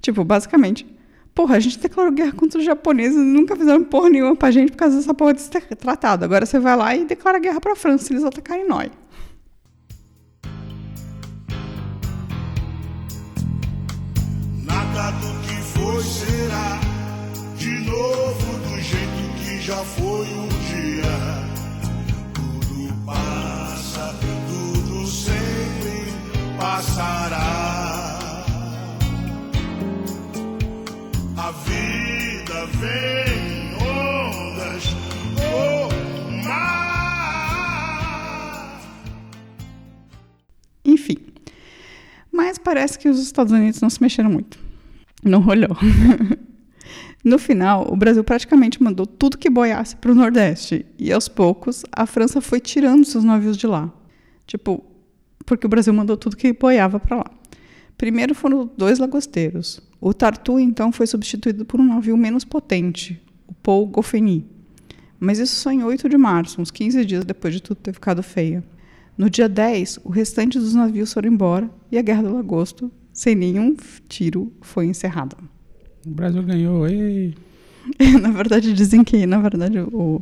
Tipo, 0.00 0.24
basicamente, 0.24 0.86
porra, 1.34 1.56
a 1.56 1.60
gente 1.60 1.78
declarou 1.78 2.10
guerra 2.10 2.32
contra 2.32 2.58
os 2.58 2.64
japoneses 2.64 3.18
e 3.18 3.20
nunca 3.20 3.54
fizeram 3.54 3.84
porra 3.84 4.08
nenhuma 4.08 4.34
pra 4.34 4.50
gente 4.50 4.70
por 4.70 4.78
causa 4.78 4.96
dessa 4.96 5.12
porra 5.12 5.34
desse 5.34 5.50
tratado. 5.50 6.24
Agora 6.24 6.46
você 6.46 6.58
vai 6.58 6.74
lá 6.74 6.96
e 6.96 7.04
declara 7.04 7.38
guerra 7.38 7.60
pra 7.60 7.76
França 7.76 8.06
se 8.06 8.14
eles 8.14 8.24
atacarem 8.24 8.66
nós. 8.66 8.88
Nada 14.74 15.12
do 15.12 15.32
que 15.46 15.54
foi 15.62 16.02
será 16.02 16.80
de 17.56 17.70
novo 17.88 18.58
do 18.68 18.82
jeito 18.82 19.34
que 19.38 19.60
já 19.62 19.76
foi 19.76 20.26
um 20.26 20.48
dia. 20.48 21.14
Tudo 22.34 22.92
passa, 23.06 24.16
tudo 24.20 25.06
sempre 25.06 26.12
passará. 26.58 27.23
Mas 42.54 42.58
parece 42.58 42.96
que 42.96 43.08
os 43.08 43.18
Estados 43.18 43.52
Unidos 43.52 43.80
não 43.80 43.90
se 43.90 44.00
mexeram 44.00 44.30
muito. 44.30 44.60
Não 45.24 45.40
rolou. 45.40 45.76
No 47.24 47.38
final, 47.38 47.90
o 47.90 47.96
Brasil 47.96 48.22
praticamente 48.22 48.82
mandou 48.82 49.06
tudo 49.06 49.38
que 49.38 49.48
boiasse 49.48 49.96
para 49.96 50.12
o 50.12 50.14
Nordeste. 50.14 50.84
E 50.98 51.10
aos 51.10 51.26
poucos, 51.26 51.82
a 51.90 52.04
França 52.04 52.38
foi 52.38 52.60
tirando 52.60 53.06
seus 53.06 53.24
navios 53.24 53.56
de 53.56 53.66
lá. 53.66 53.90
Tipo, 54.46 54.84
porque 55.46 55.64
o 55.64 55.68
Brasil 55.70 55.94
mandou 55.94 56.18
tudo 56.18 56.36
que 56.36 56.52
boiava 56.52 57.00
para 57.00 57.16
lá. 57.16 57.30
Primeiro 57.96 58.34
foram 58.34 58.70
dois 58.76 58.98
lagosteiros. 58.98 59.80
O 59.98 60.12
Tartu, 60.12 60.60
então, 60.60 60.92
foi 60.92 61.06
substituído 61.06 61.64
por 61.64 61.80
um 61.80 61.86
navio 61.86 62.14
menos 62.14 62.44
potente, 62.44 63.18
o 63.48 63.54
Paul 63.54 63.86
Goffeny. 63.86 64.44
Mas 65.18 65.38
isso 65.38 65.56
só 65.56 65.72
em 65.72 65.82
8 65.82 66.10
de 66.10 66.18
março, 66.18 66.60
uns 66.60 66.70
15 66.70 67.06
dias 67.06 67.24
depois 67.24 67.54
de 67.54 67.62
tudo 67.62 67.78
ter 67.78 67.94
ficado 67.94 68.22
feio. 68.22 68.62
No 69.16 69.30
dia 69.30 69.48
10, 69.48 70.00
o 70.04 70.10
restante 70.10 70.58
dos 70.58 70.74
navios 70.74 71.12
foram 71.12 71.28
embora 71.28 71.70
e 71.90 71.96
a 71.96 72.02
Guerra 72.02 72.24
do 72.24 72.34
Lagosto, 72.34 72.90
sem 73.12 73.34
nenhum 73.34 73.76
tiro, 74.08 74.52
foi 74.60 74.86
encerrada. 74.86 75.36
O 76.04 76.10
Brasil 76.10 76.42
ganhou, 76.42 76.86
ei! 76.86 77.34
na 78.20 78.30
verdade, 78.30 78.72
dizem 78.72 79.04
que, 79.04 79.24
na 79.24 79.38
verdade, 79.38 79.78
o, 79.78 80.20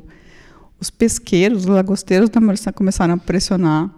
os 0.78 0.90
pesqueiros, 0.90 1.60
os 1.60 1.66
lagosteiros 1.66 2.28
começaram 2.74 3.14
a 3.14 3.16
pressionar 3.18 3.90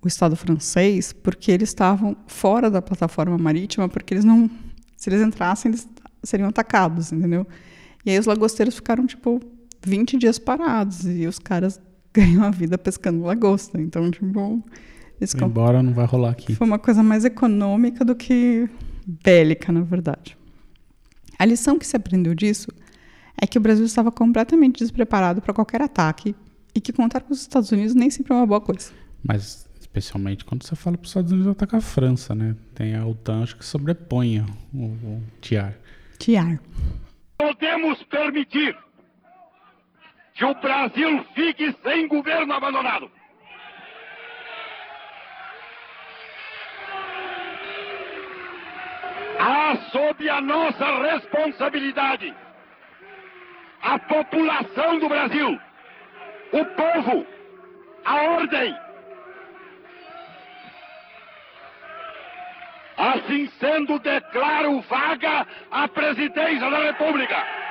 o 0.00 0.06
Estado 0.06 0.36
francês 0.36 1.12
porque 1.12 1.50
eles 1.50 1.70
estavam 1.70 2.16
fora 2.26 2.70
da 2.70 2.80
plataforma 2.80 3.36
marítima, 3.38 3.88
porque 3.88 4.14
eles 4.14 4.24
não, 4.24 4.48
se 4.96 5.10
eles 5.10 5.20
entrassem, 5.20 5.70
eles 5.70 5.88
seriam 6.22 6.48
atacados, 6.48 7.12
entendeu? 7.12 7.46
E 8.04 8.10
aí 8.10 8.18
os 8.18 8.26
lagosteiros 8.26 8.74
ficaram, 8.74 9.06
tipo, 9.06 9.40
20 9.84 10.16
dias 10.16 10.38
parados 10.38 11.04
e 11.06 11.26
os 11.26 11.38
caras 11.38 11.80
ganham 12.12 12.44
a 12.44 12.50
vida 12.50 12.76
pescando 12.76 13.22
lagosta. 13.24 13.80
Então, 13.80 14.10
tipo, 14.10 14.62
eles 15.20 15.32
Foi 15.32 15.46
embora 15.46 15.82
não 15.82 15.92
vai 15.92 16.06
rolar 16.06 16.30
aqui. 16.30 16.54
Foi 16.54 16.66
uma 16.66 16.78
coisa 16.78 17.02
mais 17.02 17.24
econômica 17.24 18.04
do 18.04 18.14
que 18.14 18.68
bélica, 19.06 19.72
na 19.72 19.82
verdade. 19.82 20.36
A 21.38 21.44
lição 21.44 21.78
que 21.78 21.86
se 21.86 21.96
aprendeu 21.96 22.34
disso 22.34 22.70
é 23.40 23.46
que 23.46 23.58
o 23.58 23.60
Brasil 23.60 23.84
estava 23.84 24.12
completamente 24.12 24.78
despreparado 24.78 25.40
para 25.40 25.54
qualquer 25.54 25.82
ataque 25.82 26.34
e 26.74 26.80
que 26.80 26.92
contar 26.92 27.20
com 27.20 27.32
os 27.32 27.40
Estados 27.40 27.70
Unidos 27.72 27.94
nem 27.94 28.10
sempre 28.10 28.32
é 28.32 28.36
uma 28.36 28.46
boa 28.46 28.60
coisa. 28.60 28.92
Mas 29.22 29.68
especialmente 29.80 30.44
quando 30.44 30.64
você 30.64 30.74
fala 30.74 30.96
para 30.96 31.04
os 31.04 31.10
Estados 31.10 31.32
Unidos 31.32 31.50
atacar 31.50 31.78
a 31.78 31.82
França, 31.82 32.34
né? 32.34 32.56
Tem 32.74 32.94
a 32.94 33.06
OTAN 33.06 33.42
acho 33.42 33.56
que 33.56 33.64
sobreponha 33.64 34.46
o, 34.72 34.84
o 34.84 35.22
TIAR. 35.40 35.74
TIAR. 36.18 36.60
Podemos 37.38 38.02
permitir 38.04 38.76
que 40.42 40.46
o 40.46 40.54
Brasil 40.54 41.24
fique 41.36 41.72
sem 41.84 42.08
governo 42.08 42.52
abandonado. 42.52 43.08
Há 49.38 49.76
sob 49.92 50.28
a 50.28 50.40
nossa 50.40 50.84
responsabilidade 51.02 52.34
a 53.82 53.98
população 54.00 54.98
do 54.98 55.08
Brasil, 55.08 55.60
o 56.52 56.64
povo, 56.64 57.26
a 58.04 58.22
ordem. 58.22 58.76
Assim 62.96 63.46
sendo, 63.60 63.98
declaro 64.00 64.80
vaga 64.82 65.46
a 65.70 65.86
presidência 65.86 66.68
da 66.68 66.78
República. 66.78 67.61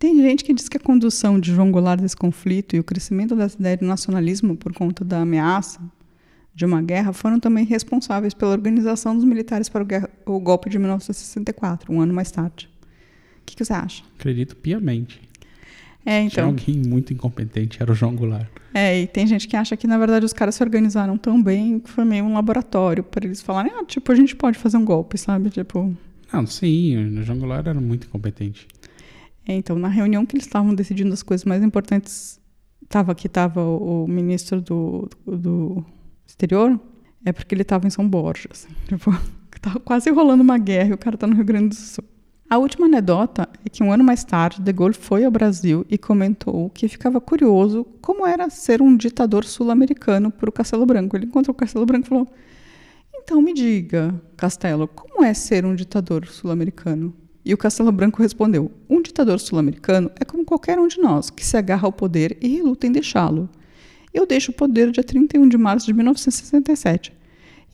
Tem 0.00 0.16
gente 0.16 0.42
que 0.42 0.54
diz 0.54 0.66
que 0.66 0.78
a 0.78 0.80
condução 0.80 1.38
de 1.38 1.54
João 1.54 1.70
Goulart 1.70 2.00
desse 2.00 2.16
conflito 2.16 2.74
e 2.74 2.80
o 2.80 2.82
crescimento 2.82 3.36
dessa 3.36 3.58
ideia 3.60 3.76
de 3.76 3.84
nacionalismo 3.84 4.56
por 4.56 4.72
conta 4.72 5.04
da 5.04 5.20
ameaça 5.20 5.78
de 6.54 6.64
uma 6.64 6.80
guerra 6.80 7.12
foram 7.12 7.38
também 7.38 7.66
responsáveis 7.66 8.32
pela 8.32 8.52
organização 8.52 9.14
dos 9.14 9.26
militares 9.26 9.68
para 9.68 9.82
o, 9.82 9.86
guerra, 9.86 10.08
o 10.24 10.40
golpe 10.40 10.70
de 10.70 10.78
1964, 10.78 11.92
um 11.92 12.00
ano 12.00 12.14
mais 12.14 12.30
tarde. 12.30 12.66
O 13.42 13.44
que, 13.44 13.54
que 13.54 13.62
você 13.62 13.74
acha? 13.74 14.02
Acredito 14.18 14.56
piamente. 14.56 15.20
É, 16.02 16.20
Tinha 16.20 16.26
então. 16.28 16.46
alguém 16.46 16.78
muito 16.78 17.12
incompetente, 17.12 17.82
era 17.82 17.92
o 17.92 17.94
João 17.94 18.16
Goulart. 18.16 18.48
É, 18.72 19.02
e 19.02 19.06
tem 19.06 19.26
gente 19.26 19.46
que 19.46 19.54
acha 19.54 19.76
que, 19.76 19.86
na 19.86 19.98
verdade, 19.98 20.24
os 20.24 20.32
caras 20.32 20.54
se 20.54 20.62
organizaram 20.62 21.18
tão 21.18 21.42
bem 21.42 21.78
que 21.78 21.90
foi 21.90 22.06
meio 22.06 22.24
um 22.24 22.32
laboratório 22.32 23.04
para 23.04 23.26
eles 23.26 23.42
falarem, 23.42 23.70
ah, 23.74 23.84
tipo, 23.84 24.10
a 24.10 24.14
gente 24.14 24.34
pode 24.34 24.56
fazer 24.58 24.78
um 24.78 24.84
golpe, 24.86 25.18
sabe? 25.18 25.50
Tipo. 25.50 25.94
Não, 26.32 26.46
sim, 26.46 26.96
o 27.18 27.22
João 27.22 27.38
Goulart 27.38 27.66
era 27.66 27.78
muito 27.78 28.06
incompetente. 28.06 28.66
É, 29.46 29.54
então, 29.54 29.78
na 29.78 29.88
reunião 29.88 30.26
que 30.26 30.36
eles 30.36 30.46
estavam 30.46 30.74
decidindo 30.74 31.12
as 31.12 31.22
coisas 31.22 31.44
mais 31.44 31.62
importantes, 31.62 32.40
tava 32.88 33.12
aqui 33.12 33.26
estava 33.26 33.62
o, 33.62 34.04
o, 34.04 34.08
ministro 34.08 34.60
do, 34.60 35.08
do, 35.26 35.84
exterior, 36.26 36.78
é 37.24 37.32
porque 37.32 37.54
ele 37.54 37.62
estava 37.62 37.86
em 37.86 37.90
São 37.90 38.08
Borja, 38.08 38.48
assim, 38.50 38.68
tipo, 38.88 39.10
quase 39.84 40.10
rolando 40.10 40.42
uma 40.42 40.58
guerra 40.58 40.90
e 40.90 40.92
o 40.92 40.98
cara 40.98 41.16
tá 41.16 41.26
no 41.26 41.34
Rio 41.34 41.44
Grande 41.44 41.68
do 41.68 41.74
Sul. 41.74 42.04
A 42.50 42.58
última 42.58 42.86
anedota 42.86 43.48
é 43.64 43.68
que 43.68 43.80
um 43.80 43.92
ano 43.92 44.02
mais 44.02 44.24
tarde, 44.24 44.60
De 44.60 44.72
Gaulle 44.72 44.92
foi 44.92 45.24
ao 45.24 45.30
Brasil 45.30 45.86
e 45.88 45.96
comentou 45.96 46.68
que 46.70 46.88
ficava 46.88 47.20
curioso 47.20 47.86
como 48.02 48.26
era 48.26 48.50
ser 48.50 48.82
um 48.82 48.96
ditador 48.96 49.44
sul-americano 49.44 50.32
para 50.32 50.50
o 50.50 50.52
Castelo 50.52 50.84
Branco. 50.84 51.16
Ele 51.16 51.26
encontrou 51.26 51.54
o 51.54 51.56
Castelo 51.56 51.86
Branco 51.86 52.06
e 52.06 52.08
falou: 52.08 52.26
Então 53.14 53.40
me 53.40 53.54
diga, 53.54 54.20
Castelo, 54.36 54.88
como 54.88 55.22
é 55.22 55.32
ser 55.32 55.64
um 55.64 55.76
ditador 55.76 56.26
sul-americano? 56.26 57.14
E 57.44 57.54
o 57.54 57.58
Castelo 57.58 57.90
Branco 57.90 58.22
respondeu: 58.22 58.70
Um 58.88 59.02
ditador 59.02 59.40
sul-americano 59.40 60.10
é 60.18 60.24
como 60.24 60.44
qualquer 60.44 60.78
um 60.78 60.86
de 60.86 60.98
nós, 60.98 61.30
que 61.30 61.44
se 61.44 61.56
agarra 61.56 61.86
ao 61.86 61.92
poder 61.92 62.36
e 62.40 62.48
reluta 62.48 62.86
em 62.86 62.92
deixá-lo. 62.92 63.48
Eu 64.12 64.26
deixo 64.26 64.50
o 64.50 64.54
poder 64.54 64.90
dia 64.90 65.04
31 65.04 65.48
de 65.48 65.56
março 65.56 65.86
de 65.86 65.92
1967. 65.92 67.12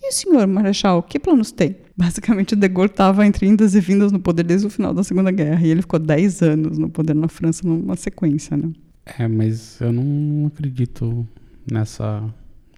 E 0.03 0.09
o 0.11 0.13
senhor 0.13 0.47
Marechal, 0.47 1.03
que 1.03 1.19
planos 1.19 1.51
tem? 1.51 1.77
Basicamente, 1.97 2.55
De 2.55 2.69
Gaulle 2.69 2.91
estava 2.91 3.27
entre 3.27 3.47
indas 3.47 3.75
e 3.75 3.81
vindas 3.81 4.13
no 4.13 4.21
poder 4.21 4.43
desde 4.43 4.67
o 4.67 4.71
final 4.71 4.93
da 4.93 5.03
Segunda 5.03 5.31
Guerra. 5.31 5.67
E 5.67 5.71
ele 5.71 5.81
ficou 5.81 5.99
10 5.99 6.43
anos 6.43 6.79
no 6.79 6.91
poder 6.91 7.15
na 7.15 7.27
França, 7.27 7.67
numa 7.67 7.97
sequência, 7.97 8.57
né? 8.57 8.71
É, 9.19 9.27
mas 9.27 9.81
eu 9.81 9.93
não 9.93 10.47
acredito 10.47 11.27
nessa, 11.71 12.23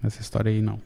nessa 0.01 0.21
história 0.21 0.51
aí, 0.51 0.61
não. 0.61 0.79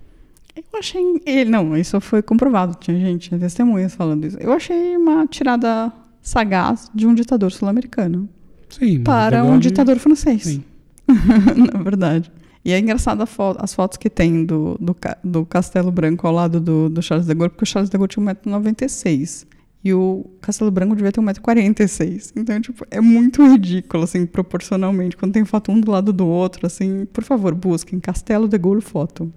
Eu 0.56 0.80
achei. 0.80 1.22
Ele, 1.26 1.50
não, 1.50 1.76
isso 1.76 2.00
foi 2.00 2.22
comprovado. 2.22 2.78
Tinha 2.80 3.00
gente, 3.00 3.30
tinha 3.30 3.39
testemunhas 3.39 3.96
falando 3.96 4.26
isso. 4.26 4.38
Eu 4.39 4.54
achei 4.54 4.96
uma 4.96 5.26
tirada 5.28 5.92
sagaz 6.22 6.89
de 6.94 7.08
um 7.08 7.13
ditador 7.13 7.52
sul-americano. 7.52 8.30
Sim. 8.70 9.04
Para 9.04 9.44
um 9.44 9.60
ditador 9.60 9.98
francês. 9.98 10.44
Sim. 10.44 10.63
Na 11.08 11.82
verdade. 11.84 12.32
E 12.66 12.72
é 12.72 12.80
engraçado 12.80 13.26
fo 13.28 13.56
as 13.60 13.74
fotos 13.74 13.98
que 13.98 14.10
tem 14.10 14.46
do, 14.46 14.78
do, 14.80 14.96
do, 15.24 15.46
Castelo 15.46 15.92
Branco 15.92 16.26
ao 16.26 16.34
lado 16.34 16.62
do, 16.62 16.89
do 16.89 17.02
Charles 17.02 17.28
de 17.28 17.34
Gaulle, 17.34 17.50
porque 17.50 17.63
o 17.63 17.68
Charles 17.68 17.89
de 17.89 17.98
Gaulle 17.98 18.08
tinha 18.08 18.26
1,96m. 18.26 19.48
E 19.84 19.94
o 19.94 20.26
Castelo 20.39 20.72
Branco 20.72 20.96
devia 20.96 21.12
ter 21.12 21.20
1,46m. 21.20 22.32
Então, 22.38 22.62
tipo, 22.62 22.86
é 22.89 23.02
muito 23.02 23.46
ridículo, 23.46 24.04
assim, 24.04 24.26
proporcionalmente. 24.26 25.18
Quando 25.18 25.34
tem 25.34 25.44
foto 25.44 25.74
um 25.74 25.82
do 25.82 25.92
lado 25.92 26.13
do 26.13 26.26
outro, 26.26 26.66
assim, 26.66 27.06
por 27.12 27.22
favor, 27.22 27.54
busquem 27.54 28.00
Castelo 28.00 28.48
de 28.48 28.58
Gaulle 28.58 28.80
foto. 28.80 29.32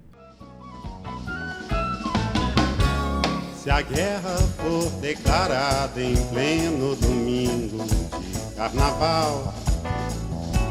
Se 3.67 3.71
a 3.71 3.81
guerra 3.81 4.37
for 4.55 4.89
declarada 5.01 6.01
em 6.01 6.15
pleno 6.29 6.95
domingo 6.95 7.83
de 7.83 8.55
carnaval, 8.55 9.53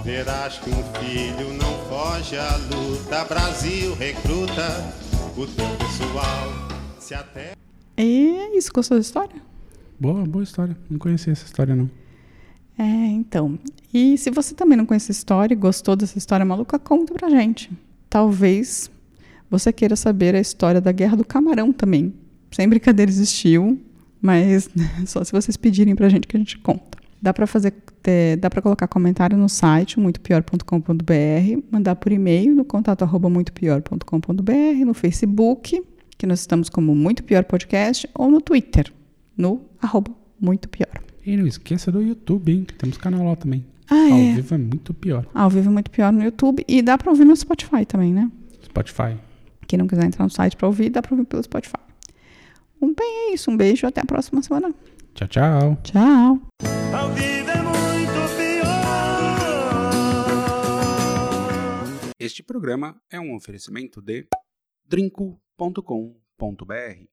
verás 0.02 0.58
que 0.60 0.70
um 0.70 0.82
filho 0.94 1.52
não 1.52 1.76
foge 1.90 2.38
à 2.38 2.56
luta. 2.56 3.22
Brasil 3.26 3.94
recruta 3.96 4.94
o 5.36 5.46
teu 5.46 5.68
pessoal. 5.76 6.48
Se 6.98 7.12
até. 7.12 7.52
E 7.98 8.34
é 8.34 8.56
isso, 8.56 8.70
gostou 8.72 8.96
da 8.96 9.02
história? 9.02 9.42
Boa, 10.00 10.24
boa 10.24 10.42
história. 10.42 10.74
Não 10.88 10.98
conhecia 10.98 11.34
essa 11.34 11.44
história, 11.44 11.76
não. 11.76 11.90
É, 12.78 12.82
então. 12.82 13.58
E 13.92 14.16
se 14.16 14.30
você 14.30 14.54
também 14.54 14.78
não 14.78 14.86
conhece 14.86 15.10
essa 15.10 15.18
história 15.20 15.52
e 15.52 15.58
gostou 15.58 15.96
dessa 15.96 16.16
história 16.16 16.46
maluca, 16.46 16.78
conta 16.78 17.12
pra 17.12 17.28
gente. 17.28 17.70
Talvez 18.08 18.90
você 19.50 19.70
queira 19.70 19.96
saber 19.96 20.34
a 20.34 20.40
história 20.40 20.80
da 20.80 20.92
Guerra 20.92 21.18
do 21.18 21.26
Camarão 21.26 21.74
também. 21.74 22.14
Sem 22.50 22.68
brincadeira 22.68 23.10
existiu, 23.10 23.80
mas 24.20 24.68
só 25.06 25.22
se 25.24 25.32
vocês 25.32 25.56
pedirem 25.56 25.94
pra 25.94 26.08
gente 26.08 26.26
que 26.26 26.36
a 26.36 26.40
gente 26.40 26.58
conta. 26.58 26.96
Dá 27.20 27.32
para 27.32 27.46
fazer, 27.46 27.72
é, 28.04 28.36
dá 28.36 28.50
para 28.50 28.60
colocar 28.62 28.86
comentário 28.86 29.36
no 29.36 29.48
site 29.48 29.98
muitopior.com.br, 29.98 31.62
mandar 31.70 31.96
por 31.96 32.12
e-mail 32.12 32.54
no 32.54 32.64
contato 32.64 33.02
arroba 33.02 33.28
muitopior.com.br, 33.28 34.84
no 34.84 34.94
Facebook, 34.94 35.82
que 36.16 36.26
nós 36.26 36.40
estamos 36.40 36.68
como 36.68 36.94
Muito 36.94 37.24
Pior 37.24 37.44
Podcast, 37.44 38.08
ou 38.14 38.30
no 38.30 38.40
Twitter, 38.40 38.92
no 39.36 39.62
arroba 39.80 40.12
Muito 40.40 40.68
Pior. 40.68 41.02
E 41.24 41.36
não 41.36 41.46
esqueça 41.46 41.90
do 41.90 42.02
YouTube, 42.02 42.52
hein? 42.52 42.66
Temos 42.78 42.96
canal 42.98 43.24
lá 43.24 43.34
também. 43.34 43.64
Ah, 43.90 43.94
Ao 43.94 44.18
é. 44.18 44.34
vivo 44.34 44.54
é 44.54 44.58
muito 44.58 44.94
pior. 44.94 45.26
Ao 45.34 45.48
vivo 45.50 45.68
é 45.68 45.72
muito 45.72 45.90
pior 45.90 46.12
no 46.12 46.22
YouTube 46.22 46.64
e 46.66 46.82
dá 46.82 46.98
para 46.98 47.10
ouvir 47.10 47.24
no 47.24 47.34
Spotify 47.34 47.84
também, 47.84 48.12
né? 48.12 48.30
Spotify. 48.64 49.16
Quem 49.66 49.78
não 49.78 49.86
quiser 49.86 50.04
entrar 50.04 50.24
no 50.24 50.30
site 50.30 50.56
para 50.56 50.66
ouvir, 50.66 50.90
dá 50.90 51.02
para 51.02 51.12
ouvir 51.14 51.24
pelo 51.26 51.42
Spotify. 51.42 51.85
Um 52.80 52.94
bem 52.94 53.30
é 53.30 53.34
isso, 53.34 53.50
um 53.50 53.56
beijo, 53.56 53.86
até 53.86 54.00
a 54.00 54.04
próxima 54.04 54.42
semana. 54.42 54.74
Tchau, 55.14 55.28
tchau. 55.28 55.76
Tchau. 55.82 56.40
É. 56.62 56.66
Este 62.18 62.42
programa 62.42 63.00
é 63.10 63.20
um 63.20 63.34
oferecimento 63.34 64.02
de 64.02 64.26
drinco.com.br 64.84 67.06